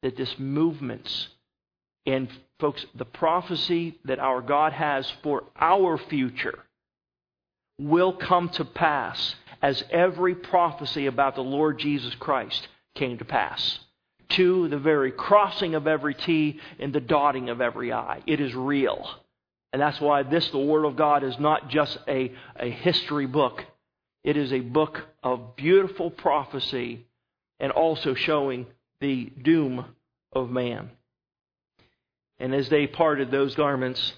that 0.02 0.16
this 0.16 0.38
movement's 0.38 1.28
and 2.04 2.28
folks, 2.59 2.85
the 2.95 3.04
prophecy 3.04 3.99
that 4.04 4.19
our 4.19 4.40
God 4.40 4.73
has 4.73 5.11
for 5.23 5.45
our 5.57 5.99
future 5.99 6.64
will 7.78 8.12
come 8.12 8.49
to 8.50 8.64
pass 8.64 9.37
as 9.62 9.83
every 9.90 10.35
prophecy 10.35 11.07
about 11.07 11.37
the 11.37 11.42
Lord 11.42 11.78
Jesus 11.78 12.14
Christ 12.16 12.66
came 12.95 13.16
to 13.19 13.25
pass. 13.25 13.78
To 14.31 14.69
the 14.69 14.78
very 14.78 15.12
crossing 15.12 15.75
of 15.75 15.87
every 15.87 16.14
T 16.14 16.59
and 16.78 16.92
the 16.92 17.00
dotting 17.00 17.49
of 17.49 17.61
every 17.61 17.92
I. 17.92 18.23
It 18.26 18.40
is 18.40 18.54
real. 18.54 19.09
And 19.73 19.81
that's 19.81 20.00
why 20.00 20.23
this, 20.25 20.49
the 20.50 20.59
Word 20.59 20.85
of 20.85 20.97
God, 20.97 21.23
is 21.23 21.38
not 21.38 21.71
just 21.71 21.97
a, 22.09 22.33
a 22.57 22.69
history 22.69 23.26
book. 23.26 23.64
It 24.25 24.37
is 24.37 24.52
a 24.52 24.61
book 24.61 25.00
of 25.23 25.57
beautiful 25.57 26.11
prophecy 26.11 27.07
and 27.61 27.73
also 27.73 28.14
showing 28.14 28.66
the 29.00 29.33
doom 29.42 29.85
of 30.33 30.50
man. 30.50 30.90
And 32.38 32.54
as 32.54 32.69
they 32.69 32.87
parted 32.87 33.31
those 33.31 33.54
garments 33.54 34.12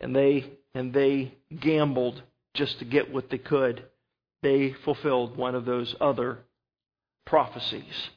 and 0.00 0.16
they 0.16 0.50
and 0.74 0.92
they 0.92 1.34
gambled 1.60 2.22
just 2.54 2.78
to 2.78 2.84
get 2.84 3.12
what 3.12 3.28
they 3.28 3.38
could, 3.38 3.84
they 4.42 4.72
fulfilled 4.84 5.36
one 5.36 5.54
of 5.54 5.64
those 5.64 5.94
other 6.00 6.40
prophecies. 7.24 8.10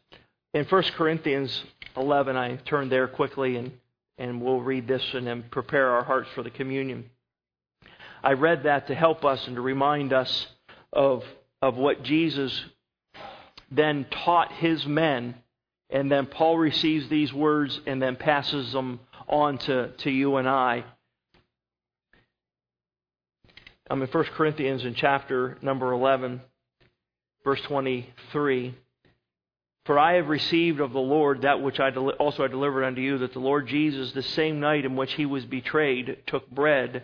In 0.54 0.66
1 0.66 0.84
Corinthians 0.96 1.64
11, 1.96 2.36
I 2.36 2.56
turn 2.58 2.90
there 2.90 3.08
quickly 3.08 3.58
and, 3.58 3.72
and 4.18 4.42
we'll 4.42 4.62
read 4.62 4.88
this 4.88 5.04
and 5.14 5.28
then 5.28 5.46
prepare 5.52 5.90
our 5.92 6.04
hearts 6.04 6.30
for 6.34 6.44
the 6.44 6.50
communion. 6.50 7.10
I 8.24 8.34
read 8.34 8.64
that 8.64 8.88
to 8.88 8.96
help 8.96 9.24
us 9.24 9.46
and 9.46 9.56
to 9.56 9.62
remind 9.62 10.12
us 10.12 10.48
of, 10.92 11.24
of 11.62 11.76
what 11.76 12.04
Jesus 12.04 12.66
then 13.70 14.06
taught 14.10 14.52
his 14.54 14.86
men. 14.86 15.36
And 15.90 16.12
then 16.12 16.26
Paul 16.26 16.58
receives 16.58 17.08
these 17.10 17.32
words 17.32 17.80
and 17.86 18.02
then 18.02 18.16
passes 18.16 18.72
them 18.72 19.00
on 19.28 19.60
to, 19.60 19.90
to 19.90 20.10
you 20.10 20.38
and 20.38 20.50
I. 20.50 20.84
I'm 23.88 24.02
in 24.02 24.08
1 24.08 24.24
Corinthians 24.36 24.84
in 24.84 24.96
chapter 24.96 25.60
number 25.62 25.92
11, 25.92 26.42
verse 27.44 27.62
23. 27.62 28.74
For 29.86 30.00
I 30.00 30.14
have 30.14 30.28
received 30.28 30.80
of 30.80 30.92
the 30.92 31.00
Lord 31.00 31.44
that 31.44 31.62
which 31.62 31.80
I 31.80 31.92
also 31.92 32.44
I 32.44 32.48
delivered 32.48 32.84
unto 32.84 33.02
you, 33.02 33.20
that 33.20 33.34
the 33.34 33.40
Lord 33.40 33.68
Jesus, 33.68 34.12
the 34.12 34.24
same 34.24 34.60
night 34.60 34.86
in 34.86 34.96
which 34.96 35.14
he 35.14 35.28
was 35.28 35.46
betrayed, 35.46 36.18
took 36.26 36.50
bread, 36.50 37.04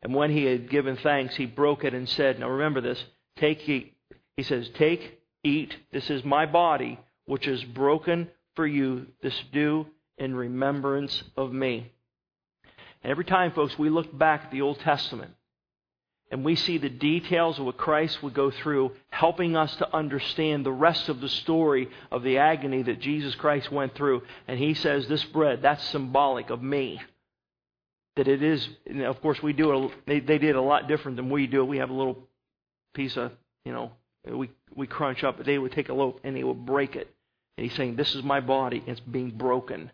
and 0.00 0.14
when 0.14 0.30
he 0.30 0.44
had 0.44 0.70
given 0.70 0.96
thanks, 0.96 1.34
he 1.34 1.46
broke 1.46 1.82
it 1.82 1.92
and 1.92 2.08
said, 2.08 2.38
Now 2.38 2.50
remember 2.50 2.80
this, 2.80 3.04
Take, 3.36 3.68
eat. 3.68 3.92
He 4.36 4.44
says, 4.44 4.70
Take, 4.74 5.20
eat. 5.42 5.74
This 5.92 6.08
is 6.08 6.24
my 6.24 6.46
body, 6.46 7.00
which 7.24 7.48
is 7.48 7.64
broken 7.64 8.28
for 8.54 8.64
you. 8.64 9.08
This 9.22 9.42
do 9.52 9.86
in 10.18 10.36
remembrance 10.36 11.24
of 11.36 11.52
me. 11.52 11.90
And 13.02 13.10
every 13.10 13.24
time, 13.24 13.50
folks, 13.50 13.76
we 13.76 13.90
look 13.90 14.16
back 14.16 14.44
at 14.44 14.50
the 14.52 14.62
Old 14.62 14.78
Testament 14.78 15.32
and 16.32 16.46
we 16.46 16.56
see 16.56 16.78
the 16.78 16.88
details 16.88 17.58
of 17.58 17.66
what 17.66 17.76
Christ 17.76 18.22
would 18.22 18.32
go 18.32 18.50
through, 18.50 18.92
helping 19.10 19.54
us 19.54 19.76
to 19.76 19.94
understand 19.94 20.64
the 20.64 20.72
rest 20.72 21.10
of 21.10 21.20
the 21.20 21.28
story 21.28 21.90
of 22.10 22.22
the 22.22 22.38
agony 22.38 22.82
that 22.84 23.00
Jesus 23.00 23.34
Christ 23.34 23.70
went 23.70 23.94
through. 23.94 24.22
And 24.48 24.58
he 24.58 24.72
says, 24.72 25.06
This 25.06 25.22
bread, 25.24 25.60
that's 25.60 25.84
symbolic 25.90 26.48
of 26.48 26.62
me. 26.62 27.02
That 28.16 28.28
it 28.28 28.42
is, 28.42 28.66
of 29.04 29.20
course, 29.20 29.42
we 29.42 29.52
do 29.52 29.84
it, 29.84 29.92
they, 30.06 30.20
they 30.20 30.38
did 30.38 30.56
a 30.56 30.62
lot 30.62 30.88
different 30.88 31.18
than 31.18 31.28
we 31.28 31.46
do. 31.46 31.66
We 31.66 31.78
have 31.78 31.90
a 31.90 31.94
little 31.94 32.26
piece 32.94 33.16
of, 33.18 33.32
you 33.66 33.72
know, 33.72 33.92
we, 34.26 34.50
we 34.74 34.86
crunch 34.86 35.22
up, 35.24 35.36
but 35.36 35.44
they 35.44 35.58
would 35.58 35.72
take 35.72 35.90
a 35.90 35.94
loaf 35.94 36.14
and 36.24 36.34
they 36.34 36.44
would 36.44 36.64
break 36.64 36.96
it. 36.96 37.14
And 37.58 37.66
he's 37.66 37.76
saying, 37.76 37.96
This 37.96 38.14
is 38.14 38.22
my 38.22 38.40
body, 38.40 38.82
it's 38.86 39.00
being 39.00 39.32
broken. 39.32 39.90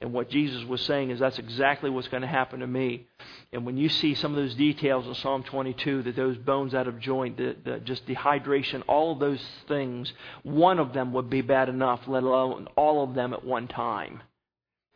And 0.00 0.14
what 0.14 0.30
Jesus 0.30 0.64
was 0.64 0.80
saying 0.82 1.10
is 1.10 1.20
that's 1.20 1.38
exactly 1.38 1.90
what's 1.90 2.08
going 2.08 2.22
to 2.22 2.26
happen 2.26 2.60
to 2.60 2.66
me. 2.66 3.06
And 3.52 3.66
when 3.66 3.76
you 3.76 3.90
see 3.90 4.14
some 4.14 4.32
of 4.32 4.36
those 4.36 4.54
details 4.54 5.06
in 5.06 5.14
Psalm 5.14 5.42
22, 5.42 6.02
that 6.04 6.16
those 6.16 6.38
bones 6.38 6.74
out 6.74 6.88
of 6.88 6.98
joint, 7.00 7.36
the, 7.36 7.54
the, 7.62 7.80
just 7.80 8.06
dehydration, 8.06 8.82
all 8.88 9.12
of 9.12 9.18
those 9.18 9.44
things, 9.68 10.10
one 10.42 10.78
of 10.78 10.94
them 10.94 11.12
would 11.12 11.28
be 11.28 11.42
bad 11.42 11.68
enough, 11.68 12.00
let 12.06 12.22
alone 12.22 12.66
all 12.76 13.04
of 13.04 13.14
them 13.14 13.34
at 13.34 13.44
one 13.44 13.68
time. 13.68 14.22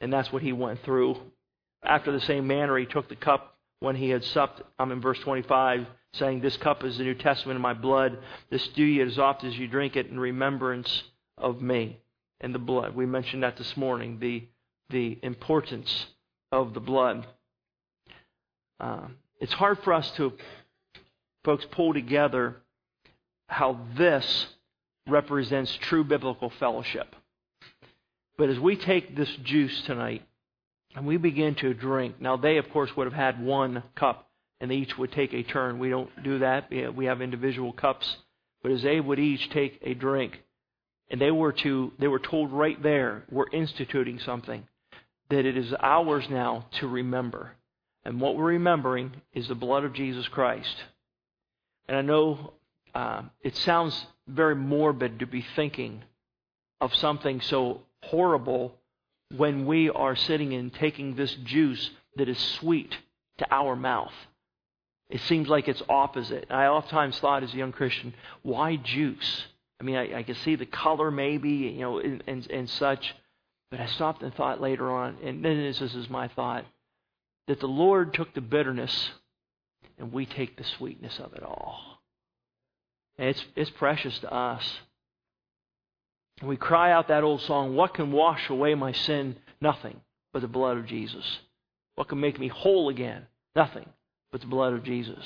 And 0.00 0.10
that's 0.10 0.32
what 0.32 0.42
he 0.42 0.52
went 0.52 0.82
through. 0.84 1.16
After 1.82 2.10
the 2.10 2.20
same 2.20 2.46
manner, 2.46 2.78
he 2.78 2.86
took 2.86 3.08
the 3.08 3.16
cup 3.16 3.58
when 3.80 3.96
he 3.96 4.08
had 4.08 4.24
supped. 4.24 4.62
I'm 4.78 4.90
in 4.90 5.02
verse 5.02 5.18
25 5.20 5.86
saying, 6.14 6.40
This 6.40 6.56
cup 6.56 6.82
is 6.82 6.96
the 6.96 7.04
New 7.04 7.14
Testament 7.14 7.56
in 7.56 7.62
my 7.62 7.74
blood. 7.74 8.18
This 8.50 8.66
do 8.68 8.82
ye 8.82 9.02
as 9.02 9.18
oft 9.18 9.44
as 9.44 9.56
you 9.58 9.68
drink 9.68 9.96
it 9.96 10.06
in 10.06 10.18
remembrance 10.18 11.02
of 11.36 11.60
me. 11.60 12.00
And 12.40 12.54
the 12.54 12.58
blood. 12.58 12.94
We 12.94 13.06
mentioned 13.06 13.42
that 13.42 13.56
this 13.56 13.76
morning, 13.76 14.18
the, 14.18 14.46
the 14.90 15.18
importance 15.22 16.06
of 16.52 16.74
the 16.74 16.80
blood. 16.80 17.26
Uh, 18.80 19.08
it's 19.40 19.52
hard 19.52 19.78
for 19.82 19.92
us 19.92 20.10
to, 20.12 20.32
folks, 21.44 21.66
pull 21.72 21.92
together 21.92 22.56
how 23.48 23.80
this 23.96 24.46
represents 25.06 25.76
true 25.82 26.04
biblical 26.04 26.50
fellowship. 26.58 27.14
But 28.36 28.50
as 28.50 28.58
we 28.58 28.76
take 28.76 29.16
this 29.16 29.34
juice 29.44 29.82
tonight 29.82 30.22
and 30.96 31.06
we 31.06 31.16
begin 31.16 31.54
to 31.56 31.74
drink, 31.74 32.20
now 32.20 32.36
they, 32.36 32.56
of 32.56 32.70
course, 32.70 32.90
would 32.96 33.04
have 33.04 33.12
had 33.12 33.44
one 33.44 33.82
cup 33.94 34.28
and 34.60 34.70
they 34.70 34.76
each 34.76 34.96
would 34.96 35.12
take 35.12 35.32
a 35.34 35.42
turn. 35.42 35.78
We 35.78 35.90
don't 35.90 36.10
do 36.22 36.38
that. 36.38 36.70
We 36.94 37.06
have 37.06 37.20
individual 37.20 37.72
cups. 37.72 38.16
But 38.62 38.72
as 38.72 38.82
they 38.82 38.98
would 38.98 39.18
each 39.18 39.50
take 39.50 39.78
a 39.82 39.92
drink, 39.94 40.40
and 41.10 41.20
they 41.20 41.30
were 41.30 41.52
to 41.52 41.92
they 41.98 42.08
were 42.08 42.18
told 42.18 42.50
right 42.50 42.82
there, 42.82 43.24
we're 43.30 43.50
instituting 43.52 44.18
something, 44.20 44.66
that 45.30 45.46
it 45.46 45.56
is 45.56 45.74
ours 45.80 46.28
now 46.30 46.66
to 46.80 46.88
remember. 46.88 47.52
And 48.04 48.20
what 48.20 48.36
we're 48.36 48.44
remembering 48.44 49.22
is 49.32 49.48
the 49.48 49.54
blood 49.54 49.84
of 49.84 49.94
Jesus 49.94 50.28
Christ. 50.28 50.76
And 51.88 51.96
I 51.96 52.02
know 52.02 52.54
uh, 52.94 53.22
it 53.42 53.56
sounds 53.56 54.06
very 54.28 54.54
morbid 54.56 55.20
to 55.20 55.26
be 55.26 55.44
thinking 55.56 56.02
of 56.80 56.94
something 56.94 57.40
so 57.40 57.82
horrible 58.02 58.74
when 59.36 59.66
we 59.66 59.90
are 59.90 60.16
sitting 60.16 60.54
and 60.54 60.72
taking 60.72 61.14
this 61.16 61.34
juice 61.44 61.90
that 62.16 62.28
is 62.28 62.38
sweet 62.38 62.96
to 63.38 63.46
our 63.50 63.74
mouth 63.76 64.12
It 65.10 65.20
seems 65.22 65.48
like 65.48 65.68
it's 65.68 65.82
opposite. 65.88 66.46
I 66.50 66.66
oftentimes 66.66 67.18
thought 67.20 67.42
as 67.42 67.52
a 67.54 67.56
young 67.56 67.72
Christian, 67.72 68.14
why 68.42 68.76
juice? 68.76 69.44
I 69.80 69.84
mean, 69.84 69.96
I, 69.96 70.18
I 70.18 70.22
can 70.22 70.34
see 70.36 70.56
the 70.56 70.66
color 70.66 71.10
maybe, 71.10 71.50
you 71.50 71.80
know, 71.80 71.98
and, 71.98 72.22
and, 72.26 72.50
and 72.50 72.70
such. 72.70 73.14
But 73.74 73.80
I 73.80 73.86
stopped 73.86 74.22
and 74.22 74.32
thought 74.32 74.60
later 74.60 74.88
on, 74.88 75.16
and 75.24 75.44
then 75.44 75.60
this, 75.60 75.80
is 75.80 76.08
my 76.08 76.28
thought, 76.28 76.64
that 77.48 77.58
the 77.58 77.66
Lord 77.66 78.14
took 78.14 78.32
the 78.32 78.40
bitterness 78.40 79.10
and 79.98 80.12
we 80.12 80.26
take 80.26 80.56
the 80.56 80.62
sweetness 80.62 81.18
of 81.18 81.32
it 81.32 81.42
all. 81.42 81.98
And 83.18 83.30
it's, 83.30 83.44
it's 83.56 83.70
precious 83.70 84.16
to 84.20 84.32
us. 84.32 84.62
We 86.40 86.56
cry 86.56 86.92
out 86.92 87.08
that 87.08 87.24
old 87.24 87.40
song, 87.40 87.74
What 87.74 87.94
can 87.94 88.12
wash 88.12 88.48
away 88.48 88.76
my 88.76 88.92
sin? 88.92 89.34
Nothing 89.60 90.00
but 90.32 90.42
the 90.42 90.46
blood 90.46 90.76
of 90.76 90.86
Jesus. 90.86 91.24
What 91.96 92.06
can 92.06 92.20
make 92.20 92.38
me 92.38 92.46
whole 92.46 92.90
again? 92.90 93.26
Nothing 93.56 93.88
but 94.30 94.40
the 94.40 94.46
blood 94.46 94.72
of 94.72 94.84
Jesus. 94.84 95.24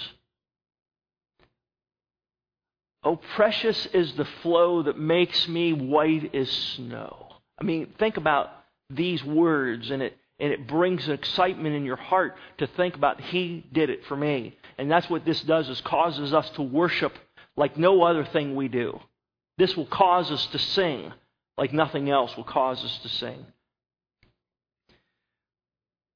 Oh, 3.05 3.17
precious 3.17 3.85
is 3.93 4.15
the 4.15 4.25
flow 4.43 4.85
that 4.85 4.99
makes 4.99 5.47
me 5.49 5.75
white 5.75 6.35
as 6.35 6.51
snow. 6.51 7.28
I 7.61 7.65
mean, 7.65 7.93
think 7.99 8.17
about 8.17 8.51
these 8.91 9.23
words, 9.25 9.91
and 9.91 10.03
it, 10.03 10.17
and 10.39 10.53
it 10.53 10.67
brings 10.67 11.09
excitement 11.09 11.75
in 11.75 11.85
your 11.85 11.97
heart 11.97 12.37
to 12.59 12.67
think 12.67 12.95
about 12.95 13.21
He 13.21 13.67
did 13.73 13.91
it 13.91 14.05
for 14.07 14.17
me. 14.17 14.57
And 14.79 14.91
that's 14.91 15.11
what 15.11 15.25
this 15.25 15.41
does, 15.43 15.69
is 15.69 15.81
causes 15.81 16.33
us 16.33 16.49
to 16.51 16.63
worship 16.63 17.13
like 17.57 17.77
no 17.77 18.03
other 18.03 18.25
thing 18.25 18.55
we 18.55 18.69
do. 18.69 19.01
This 19.59 19.77
will 19.77 19.87
cause 19.87 20.31
us 20.31 20.47
to 20.47 20.59
sing 20.59 21.13
like 21.59 21.73
nothing 21.73 22.09
else 22.09 22.35
will 22.37 22.45
cause 22.45 22.83
us 22.85 22.99
to 23.03 23.09
sing. 23.09 23.45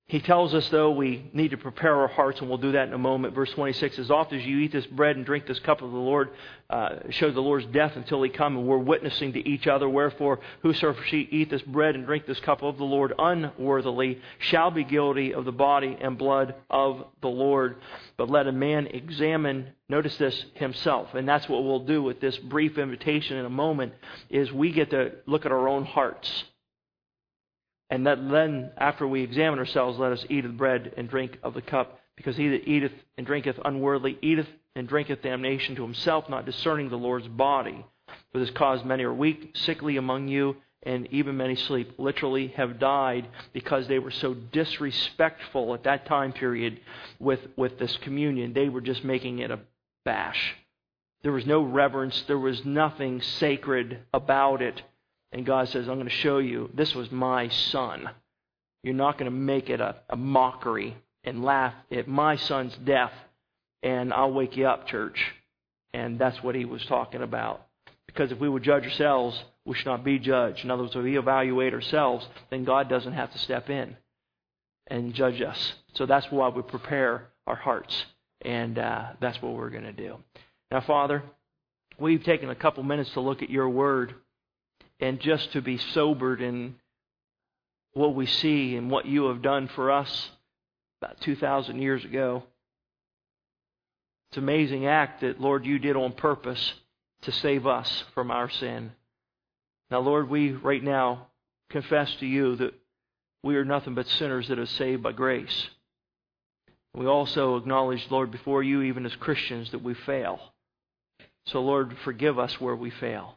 He 0.09 0.21
tells 0.21 0.52
us, 0.52 0.68
though, 0.68 0.90
we 0.90 1.30
need 1.32 1.52
to 1.52 1.56
prepare 1.56 1.94
our 1.94 2.09
hearts, 2.09 2.40
and 2.40 2.49
we'll 2.49 2.59
do 2.59 2.73
that 2.73 2.87
in 2.87 2.92
a 2.92 2.99
moment. 2.99 3.35
Verse 3.35 3.50
26 3.52 3.99
As 3.99 4.11
often 4.11 4.38
as 4.38 4.44
you 4.44 4.59
eat 4.59 4.71
this 4.71 4.85
bread 4.85 5.16
and 5.16 5.25
drink 5.25 5.47
this 5.47 5.61
cup 5.61 5.80
of 5.80 5.90
the 5.90 5.97
Lord, 5.97 6.30
uh, 6.68 6.97
show 7.11 7.30
the 7.30 7.40
Lord's 7.40 7.64
death 7.66 7.92
until 7.97 8.23
he 8.23 8.28
come, 8.28 8.59
and 8.59 8.66
we're 8.66 8.76
witnessing 8.76 9.32
to 9.32 9.49
each 9.49 9.66
other. 9.66 9.88
Wherefore, 9.88 10.40
whosoever 10.61 11.02
shall 11.04 11.18
eat 11.18 11.49
this 11.49 11.62
bread 11.62 11.94
and 11.94 12.04
drink 12.04 12.26
this 12.26 12.40
cup 12.40 12.62
of 12.62 12.76
the 12.76 12.85
Lord 12.85 13.14
unworthily 13.18 14.21
shall 14.38 14.71
be 14.71 14.85
guilty 14.85 15.32
of 15.32 15.47
the 15.47 15.52
body 15.52 15.97
and 15.99 16.18
blood 16.18 16.56
of 16.68 17.06
the 17.23 17.28
Lord. 17.28 17.76
But 18.18 18.28
let 18.28 18.47
a 18.47 18.52
man 18.52 18.88
examine, 18.88 19.68
notice 19.88 20.16
this, 20.18 20.44
himself. 20.54 21.14
And 21.14 21.26
that's 21.26 21.49
what 21.49 21.64
we'll 21.64 21.87
do 21.87 22.02
with 22.02 22.21
this 22.21 22.37
brief 22.37 22.76
invitation 22.76 23.38
in 23.38 23.47
a 23.47 23.50
moment, 23.50 23.94
is 24.28 24.52
we 24.52 24.73
get 24.73 24.90
to 24.90 25.12
look 25.26 25.47
at 25.47 25.52
our 25.52 25.68
own 25.68 25.87
hearts 25.87 26.44
and 27.91 28.07
that 28.07 28.31
then, 28.31 28.71
after 28.79 29.07
we 29.07 29.23
examine 29.23 29.59
ourselves, 29.59 29.99
let 29.99 30.12
us 30.12 30.25
eat 30.29 30.45
of 30.45 30.53
the 30.53 30.57
bread 30.57 30.95
and 30.97 31.09
drink 31.09 31.39
of 31.43 31.55
the 31.55 31.62
cup. 31.62 31.99
Because 32.17 32.37
he 32.37 32.49
that 32.49 32.69
eateth 32.69 32.93
and 33.17 33.27
drinketh 33.27 33.59
unworthily 33.65 34.19
eateth 34.23 34.49
and 34.77 34.89
drinketh 34.89 35.23
damnation 35.23 35.77
to 35.77 35.83
himself, 35.83 36.29
not 36.29 36.47
discerning 36.47 36.89
the 36.89 36.97
Lord's 36.97 37.29
body. 37.29 37.85
For 38.33 38.39
this 38.39 38.51
cause 38.51 38.85
many 38.85 39.05
are 39.05 39.12
weak, 39.12 39.53
sickly 39.55 39.97
among 39.97 40.29
you, 40.29 40.57
and 40.83 41.07
even 41.11 41.37
many 41.37 41.57
sleep. 41.57 41.95
Literally 41.99 42.49
have 42.49 42.79
died 42.79 43.29
because 43.53 43.89
they 43.89 43.99
were 43.99 44.11
so 44.11 44.35
disrespectful 44.35 45.75
at 45.75 45.85
that 45.85 46.07
time 46.07 46.33
period 46.33 46.81
with, 47.19 47.41
with 47.57 47.79
this 47.79 47.97
communion. 47.99 48.53
They 48.53 48.69
were 48.69 48.81
just 48.81 49.05
making 49.05 49.39
it 49.39 49.51
a 49.51 49.61
bash. 50.05 50.55
There 51.23 51.33
was 51.33 51.47
no 51.47 51.62
reverence, 51.62 52.25
there 52.27 52.39
was 52.39 52.65
nothing 52.65 53.23
sacred 53.23 54.01
about 54.12 54.61
it. 54.61 54.83
And 55.33 55.47
God 55.47 55.69
says, 55.69 55.89
I'm 55.89 55.97
going 55.97 56.09
to 56.09 56.11
show 56.11 56.39
you 56.39 56.71
this 56.75 56.95
was 56.95 57.11
my 57.11 57.49
son. 57.49 58.11
You're 58.83 58.95
not 58.95 59.19
going 59.19 59.31
to 59.31 59.37
make 59.37 59.71
it 59.71 59.81
a, 59.81 59.97
a 60.11 60.17
mockery 60.17 60.97
and 61.25 61.45
laugh 61.45 61.75
at 61.91 62.09
my 62.09 62.37
son's 62.37 62.77
death, 62.85 63.12
and 63.83 64.12
I'll 64.12 64.33
wake 64.33 64.57
you 64.57 64.67
up, 64.67 64.87
church. 64.87 65.19
And 65.95 66.19
that's 66.19 66.43
what 66.43 66.55
he 66.55 66.65
was 66.65 66.85
talking 66.87 67.23
about. 67.23 67.67
Because 68.07 68.33
if 68.33 68.39
we 68.39 68.49
would 68.49 68.63
judge 68.63 68.85
ourselves, 68.85 69.43
we 69.65 69.75
should 69.75 69.87
not 69.87 70.04
be 70.04 70.19
judged. 70.19 70.65
In 70.65 70.71
other 70.71 70.83
words, 70.83 70.97
if 70.97 71.02
we 71.02 71.17
evaluate 71.17 71.73
ourselves, 71.73 72.26
then 72.50 72.65
God 72.65 72.89
doesn't 72.89 73.13
have 73.13 73.33
to 73.33 73.39
step 73.39 73.71
in 73.71 73.97
and 74.89 75.15
judge 75.15 75.41
us. 75.41 75.75
So 75.95 76.06
that's 76.06 76.30
why 76.30 76.49
we 76.49 76.63
prepare 76.63 77.28
our 77.47 77.56
hearts. 77.56 78.04
And 78.43 78.78
uh, 78.78 79.11
that's 79.21 79.41
what 79.41 79.54
we're 79.54 79.71
going 79.71 79.85
to 79.85 79.93
do. 79.93 80.17
Now, 80.71 80.80
Father, 80.80 81.23
we've 81.99 82.25
taken 82.25 82.50
a 82.50 82.54
couple 82.54 82.83
minutes 82.83 83.13
to 83.13 83.21
look 83.21 83.43
at 83.43 83.50
your 83.50 83.69
word 83.69 84.15
and 85.02 85.19
just 85.19 85.52
to 85.52 85.60
be 85.60 85.78
sobered 85.78 86.41
in 86.41 86.76
what 87.93 88.15
we 88.15 88.25
see 88.25 88.76
and 88.76 88.88
what 88.88 89.04
you 89.04 89.25
have 89.25 89.43
done 89.43 89.67
for 89.67 89.91
us 89.91 90.30
about 91.00 91.21
2,000 91.21 91.82
years 91.82 92.04
ago. 92.04 92.45
It's 94.30 94.36
an 94.36 94.45
amazing 94.45 94.86
act 94.86 95.23
that, 95.23 95.41
Lord, 95.41 95.67
you 95.67 95.80
did 95.80 95.97
on 95.97 96.12
purpose 96.12 96.75
to 97.23 97.32
save 97.32 97.67
us 97.67 98.04
from 98.15 98.30
our 98.30 98.49
sin. 98.49 98.93
Now, 99.91 99.99
Lord, 99.99 100.30
we 100.30 100.52
right 100.52 100.82
now 100.82 101.26
confess 101.69 102.15
to 102.21 102.26
you 102.26 102.54
that 102.56 102.73
we 103.43 103.56
are 103.56 103.65
nothing 103.65 103.97
but 103.97 104.06
sinners 104.06 104.47
that 104.49 104.58
are 104.60 104.67
saved 104.67 105.02
by 105.02 105.10
grace. 105.10 105.69
We 106.95 107.06
also 107.06 107.56
acknowledge, 107.56 108.06
Lord, 108.08 108.30
before 108.30 108.62
you, 108.62 108.82
even 108.82 109.04
as 109.04 109.17
Christians, 109.17 109.73
that 109.73 109.82
we 109.82 109.95
fail. 109.95 110.38
So, 111.47 111.60
Lord, 111.60 111.97
forgive 112.04 112.38
us 112.38 112.60
where 112.60 112.76
we 112.76 112.91
fail. 112.91 113.34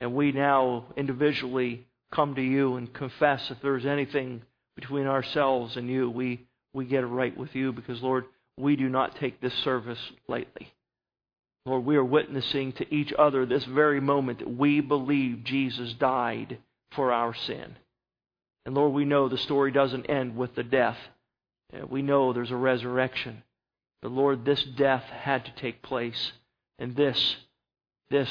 And 0.00 0.14
we 0.14 0.32
now 0.32 0.86
individually 0.96 1.86
come 2.12 2.34
to 2.34 2.42
you 2.42 2.76
and 2.76 2.92
confess 2.92 3.50
if 3.50 3.58
there's 3.62 3.86
anything 3.86 4.42
between 4.76 5.06
ourselves 5.06 5.76
and 5.76 5.88
you, 5.88 6.10
we, 6.10 6.46
we 6.72 6.86
get 6.86 7.04
it 7.04 7.08
right 7.08 7.36
with 7.36 7.54
you 7.54 7.72
because, 7.72 8.02
Lord, 8.02 8.24
we 8.56 8.76
do 8.76 8.88
not 8.88 9.16
take 9.16 9.40
this 9.40 9.54
service 9.62 9.98
lightly. 10.28 10.72
Lord, 11.66 11.84
we 11.84 11.96
are 11.96 12.04
witnessing 12.04 12.72
to 12.72 12.94
each 12.94 13.12
other 13.18 13.44
this 13.44 13.64
very 13.64 14.00
moment 14.00 14.38
that 14.38 14.50
we 14.50 14.80
believe 14.80 15.44
Jesus 15.44 15.92
died 15.94 16.58
for 16.92 17.12
our 17.12 17.34
sin. 17.34 17.76
And 18.64 18.74
Lord, 18.74 18.92
we 18.92 19.04
know 19.04 19.28
the 19.28 19.38
story 19.38 19.70
doesn't 19.70 20.06
end 20.06 20.36
with 20.36 20.54
the 20.54 20.62
death. 20.62 20.98
Uh, 21.72 21.86
we 21.86 22.02
know 22.02 22.32
there's 22.32 22.50
a 22.50 22.56
resurrection. 22.56 23.42
But 24.02 24.12
Lord, 24.12 24.44
this 24.44 24.62
death 24.62 25.04
had 25.04 25.44
to 25.44 25.52
take 25.52 25.82
place. 25.82 26.32
And 26.78 26.96
this, 26.96 27.36
this 28.08 28.30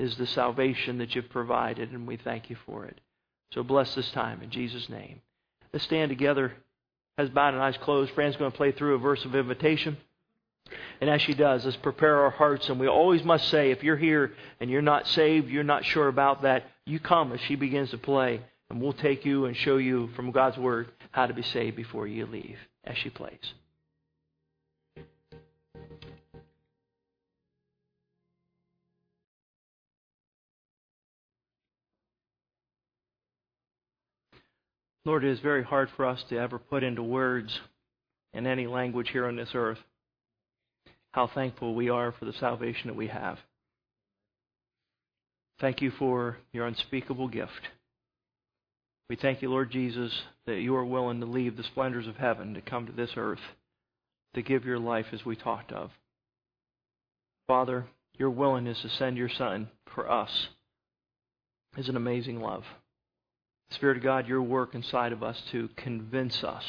is 0.00 0.16
the 0.16 0.26
salvation 0.26 0.98
that 0.98 1.14
you've 1.14 1.28
provided, 1.28 1.92
and 1.92 2.06
we 2.06 2.16
thank 2.16 2.48
you 2.48 2.56
for 2.66 2.86
it. 2.86 3.00
So 3.52 3.62
bless 3.62 3.94
this 3.94 4.10
time 4.12 4.42
in 4.42 4.50
Jesus' 4.50 4.88
name. 4.88 5.20
Let's 5.72 5.84
stand 5.84 6.08
together. 6.08 6.54
Has 7.18 7.28
bowed 7.28 7.54
and 7.54 7.62
eyes 7.62 7.76
closed. 7.82 8.12
Fran's 8.14 8.36
going 8.36 8.50
to 8.50 8.56
play 8.56 8.72
through 8.72 8.94
a 8.94 8.98
verse 8.98 9.24
of 9.24 9.34
invitation. 9.34 9.98
And 11.00 11.10
as 11.10 11.20
she 11.20 11.34
does, 11.34 11.64
let's 11.64 11.76
prepare 11.76 12.22
our 12.22 12.30
hearts. 12.30 12.68
And 12.68 12.80
we 12.80 12.86
always 12.86 13.22
must 13.24 13.48
say, 13.48 13.70
if 13.70 13.82
you're 13.82 13.96
here 13.96 14.32
and 14.60 14.70
you're 14.70 14.80
not 14.80 15.06
saved, 15.06 15.50
you're 15.50 15.64
not 15.64 15.84
sure 15.84 16.08
about 16.08 16.42
that, 16.42 16.64
you 16.86 16.98
come 16.98 17.32
as 17.32 17.40
she 17.40 17.56
begins 17.56 17.90
to 17.90 17.98
play. 17.98 18.40
And 18.70 18.80
we'll 18.80 18.92
take 18.92 19.24
you 19.24 19.46
and 19.46 19.56
show 19.56 19.76
you 19.76 20.08
from 20.16 20.30
God's 20.30 20.56
Word 20.56 20.90
how 21.10 21.26
to 21.26 21.34
be 21.34 21.42
saved 21.42 21.76
before 21.76 22.06
you 22.06 22.24
leave 22.24 22.58
as 22.84 22.96
she 22.96 23.10
plays. 23.10 23.52
Lord, 35.10 35.24
it 35.24 35.32
is 35.32 35.40
very 35.40 35.64
hard 35.64 35.88
for 35.96 36.06
us 36.06 36.22
to 36.28 36.38
ever 36.38 36.60
put 36.60 36.84
into 36.84 37.02
words 37.02 37.58
in 38.32 38.46
any 38.46 38.68
language 38.68 39.08
here 39.10 39.26
on 39.26 39.34
this 39.34 39.48
earth 39.54 39.80
how 41.10 41.26
thankful 41.26 41.74
we 41.74 41.88
are 41.90 42.12
for 42.12 42.26
the 42.26 42.32
salvation 42.34 42.86
that 42.86 42.94
we 42.94 43.08
have. 43.08 43.36
Thank 45.60 45.82
you 45.82 45.90
for 45.98 46.36
your 46.52 46.64
unspeakable 46.68 47.26
gift. 47.26 47.50
We 49.08 49.16
thank 49.16 49.42
you, 49.42 49.50
Lord 49.50 49.72
Jesus, 49.72 50.12
that 50.46 50.60
you 50.60 50.76
are 50.76 50.84
willing 50.84 51.18
to 51.18 51.26
leave 51.26 51.56
the 51.56 51.64
splendors 51.64 52.06
of 52.06 52.14
heaven 52.14 52.54
to 52.54 52.60
come 52.60 52.86
to 52.86 52.92
this 52.92 53.10
earth 53.16 53.40
to 54.36 54.42
give 54.42 54.64
your 54.64 54.78
life 54.78 55.06
as 55.10 55.24
we 55.24 55.34
talked 55.34 55.72
of. 55.72 55.90
Father, 57.48 57.86
your 58.16 58.30
willingness 58.30 58.80
to 58.82 58.88
send 58.88 59.16
your 59.16 59.28
Son 59.36 59.70
for 59.92 60.08
us 60.08 60.30
is 61.76 61.88
an 61.88 61.96
amazing 61.96 62.38
love. 62.38 62.62
Spirit 63.72 63.98
of 63.98 64.02
God, 64.02 64.26
your 64.26 64.42
work 64.42 64.74
inside 64.74 65.12
of 65.12 65.22
us 65.22 65.40
to 65.52 65.68
convince 65.76 66.42
us 66.42 66.64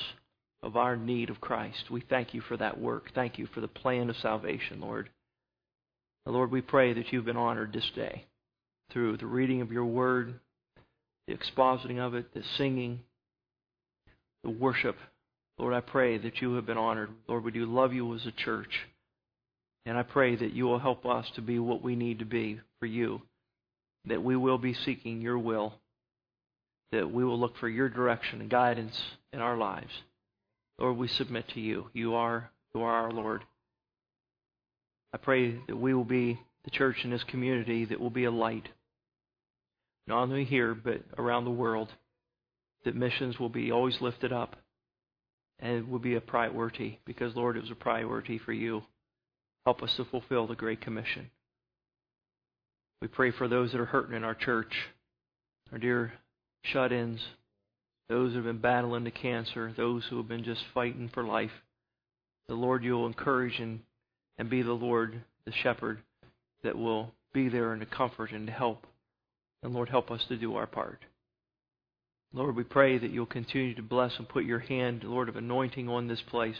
of 0.61 0.77
our 0.77 0.95
need 0.95 1.29
of 1.29 1.41
Christ. 1.41 1.89
We 1.89 2.01
thank 2.01 2.33
you 2.33 2.41
for 2.41 2.57
that 2.57 2.79
work. 2.79 3.11
Thank 3.15 3.39
you 3.39 3.47
for 3.53 3.61
the 3.61 3.67
plan 3.67 4.09
of 4.09 4.15
salvation, 4.17 4.79
Lord. 4.79 5.09
Lord, 6.27 6.51
we 6.51 6.61
pray 6.61 6.93
that 6.93 7.11
you've 7.11 7.25
been 7.25 7.37
honored 7.37 7.73
this 7.73 7.89
day 7.95 8.25
through 8.91 9.17
the 9.17 9.25
reading 9.25 9.61
of 9.61 9.71
your 9.71 9.85
word, 9.85 10.35
the 11.27 11.35
expositing 11.35 11.97
of 11.97 12.13
it, 12.13 12.31
the 12.33 12.43
singing, 12.57 12.99
the 14.43 14.51
worship. 14.51 14.97
Lord, 15.57 15.73
I 15.73 15.81
pray 15.81 16.19
that 16.19 16.41
you 16.41 16.53
have 16.53 16.67
been 16.67 16.77
honored. 16.77 17.09
Lord, 17.27 17.43
we 17.43 17.51
do 17.51 17.65
love 17.65 17.93
you 17.93 18.13
as 18.13 18.25
a 18.27 18.31
church. 18.31 18.81
And 19.87 19.97
I 19.97 20.03
pray 20.03 20.35
that 20.35 20.53
you 20.53 20.65
will 20.65 20.79
help 20.79 21.07
us 21.07 21.25
to 21.35 21.41
be 21.41 21.57
what 21.57 21.81
we 21.81 21.95
need 21.95 22.19
to 22.19 22.25
be 22.25 22.59
for 22.79 22.85
you, 22.85 23.23
that 24.05 24.23
we 24.23 24.35
will 24.35 24.59
be 24.59 24.75
seeking 24.75 25.21
your 25.21 25.39
will 25.39 25.73
that 26.91 27.11
we 27.11 27.23
will 27.23 27.39
look 27.39 27.57
for 27.57 27.69
your 27.69 27.89
direction 27.89 28.41
and 28.41 28.49
guidance 28.49 28.99
in 29.31 29.39
our 29.39 29.57
lives. 29.57 29.91
Lord, 30.77 30.97
we 30.97 31.07
submit 31.07 31.47
to 31.49 31.59
you. 31.59 31.89
You 31.93 32.15
are, 32.15 32.51
you 32.73 32.81
are 32.81 33.03
our 33.03 33.11
Lord. 33.11 33.43
I 35.13 35.17
pray 35.17 35.59
that 35.67 35.75
we 35.75 35.93
will 35.93 36.05
be 36.05 36.39
the 36.63 36.71
church 36.71 37.03
in 37.03 37.11
this 37.11 37.23
community 37.23 37.85
that 37.85 37.99
will 37.99 38.09
be 38.09 38.25
a 38.25 38.31
light, 38.31 38.69
not 40.07 40.23
only 40.23 40.45
here, 40.45 40.73
but 40.73 41.01
around 41.17 41.45
the 41.45 41.51
world, 41.51 41.91
that 42.83 42.95
missions 42.95 43.39
will 43.39 43.49
be 43.49 43.71
always 43.71 44.01
lifted 44.01 44.33
up 44.33 44.55
and 45.59 45.89
will 45.89 45.99
be 45.99 46.15
a 46.15 46.21
priority 46.21 46.99
because, 47.05 47.35
Lord, 47.35 47.57
it 47.57 47.61
was 47.61 47.71
a 47.71 47.75
priority 47.75 48.37
for 48.37 48.53
you. 48.53 48.83
Help 49.65 49.83
us 49.83 49.95
to 49.95 50.05
fulfill 50.05 50.47
the 50.47 50.55
Great 50.55 50.81
Commission. 50.81 51.29
We 53.01 53.07
pray 53.07 53.31
for 53.31 53.47
those 53.47 53.71
that 53.71 53.81
are 53.81 53.85
hurting 53.85 54.15
in 54.15 54.23
our 54.23 54.33
church, 54.33 54.73
our 55.71 55.77
dear 55.77 56.13
shut 56.63 56.91
ins, 56.91 57.19
those 58.09 58.31
who 58.31 58.37
have 58.37 58.45
been 58.45 58.57
battling 58.59 59.03
the 59.03 59.11
cancer, 59.11 59.73
those 59.75 60.03
who 60.09 60.17
have 60.17 60.27
been 60.27 60.43
just 60.43 60.61
fighting 60.73 61.09
for 61.13 61.23
life. 61.23 61.51
The 62.47 62.55
Lord, 62.55 62.83
you'll 62.83 63.07
encourage 63.07 63.59
and, 63.59 63.79
and 64.37 64.49
be 64.49 64.61
the 64.61 64.73
Lord, 64.73 65.23
the 65.45 65.53
shepherd, 65.63 65.99
that 66.63 66.77
will 66.77 67.13
be 67.33 67.49
there 67.49 67.71
and 67.71 67.79
to 67.79 67.85
comfort 67.85 68.31
and 68.31 68.47
to 68.47 68.53
help. 68.53 68.85
And 69.63 69.73
Lord, 69.73 69.89
help 69.89 70.11
us 70.11 70.25
to 70.27 70.37
do 70.37 70.55
our 70.55 70.67
part. 70.67 70.99
Lord, 72.33 72.55
we 72.55 72.63
pray 72.63 72.97
that 72.97 73.11
you'll 73.11 73.25
continue 73.25 73.75
to 73.75 73.81
bless 73.81 74.17
and 74.17 74.27
put 74.27 74.45
your 74.45 74.59
hand, 74.59 75.03
Lord, 75.03 75.29
of 75.29 75.35
anointing 75.35 75.89
on 75.89 76.07
this 76.07 76.21
place, 76.29 76.55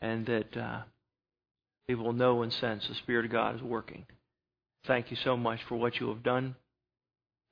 and 0.00 0.26
that 0.26 0.56
uh, 0.56 0.82
people 1.88 2.04
will 2.04 2.12
know 2.12 2.42
and 2.42 2.52
sense 2.52 2.86
the 2.88 2.94
Spirit 2.94 3.26
of 3.26 3.32
God 3.32 3.56
is 3.56 3.62
working. 3.62 4.06
Thank 4.86 5.10
you 5.10 5.16
so 5.24 5.36
much 5.36 5.60
for 5.68 5.76
what 5.76 5.96
you 5.96 6.08
have 6.08 6.22
done. 6.22 6.54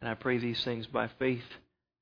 And 0.04 0.10
I 0.10 0.14
pray 0.16 0.36
these 0.36 0.62
things 0.64 0.86
by 0.86 1.08
faith, 1.18 1.40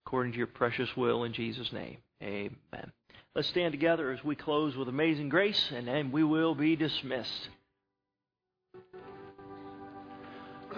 according 0.04 0.32
to 0.32 0.38
your 0.38 0.48
precious 0.48 0.88
will, 0.96 1.22
in 1.22 1.32
Jesus' 1.32 1.72
name. 1.72 1.98
Amen. 2.20 2.90
Let's 3.32 3.46
stand 3.46 3.70
together 3.70 4.10
as 4.10 4.24
we 4.24 4.34
close 4.34 4.74
with 4.74 4.88
amazing 4.88 5.28
grace, 5.28 5.70
and 5.72 5.86
then 5.86 6.10
we 6.10 6.24
will 6.24 6.56
be 6.56 6.74
dismissed. 6.74 7.48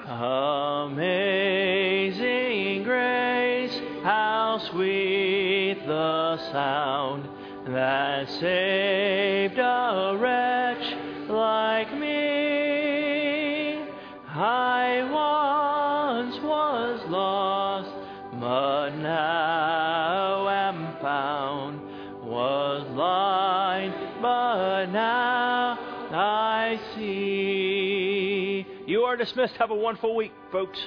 Amazing 0.06 0.92
grace, 2.82 3.72
how 4.02 4.58
sweet 4.70 5.78
the 5.87 6.37
sound 6.52 7.26
that 7.68 8.28
saved 8.32 9.58
a 9.58 10.14
wretch 10.20 10.73
now 19.14 20.48
am 20.48 20.96
found. 21.00 21.81
Was 22.24 22.87
blind, 22.94 23.92
but 24.20 24.87
now 24.87 25.79
I 26.11 26.81
see. 26.94 28.66
You 28.87 29.03
are 29.03 29.16
dismissed. 29.16 29.55
Have 29.59 29.70
a 29.70 29.74
wonderful 29.74 30.16
week, 30.16 30.33
folks. 30.50 30.79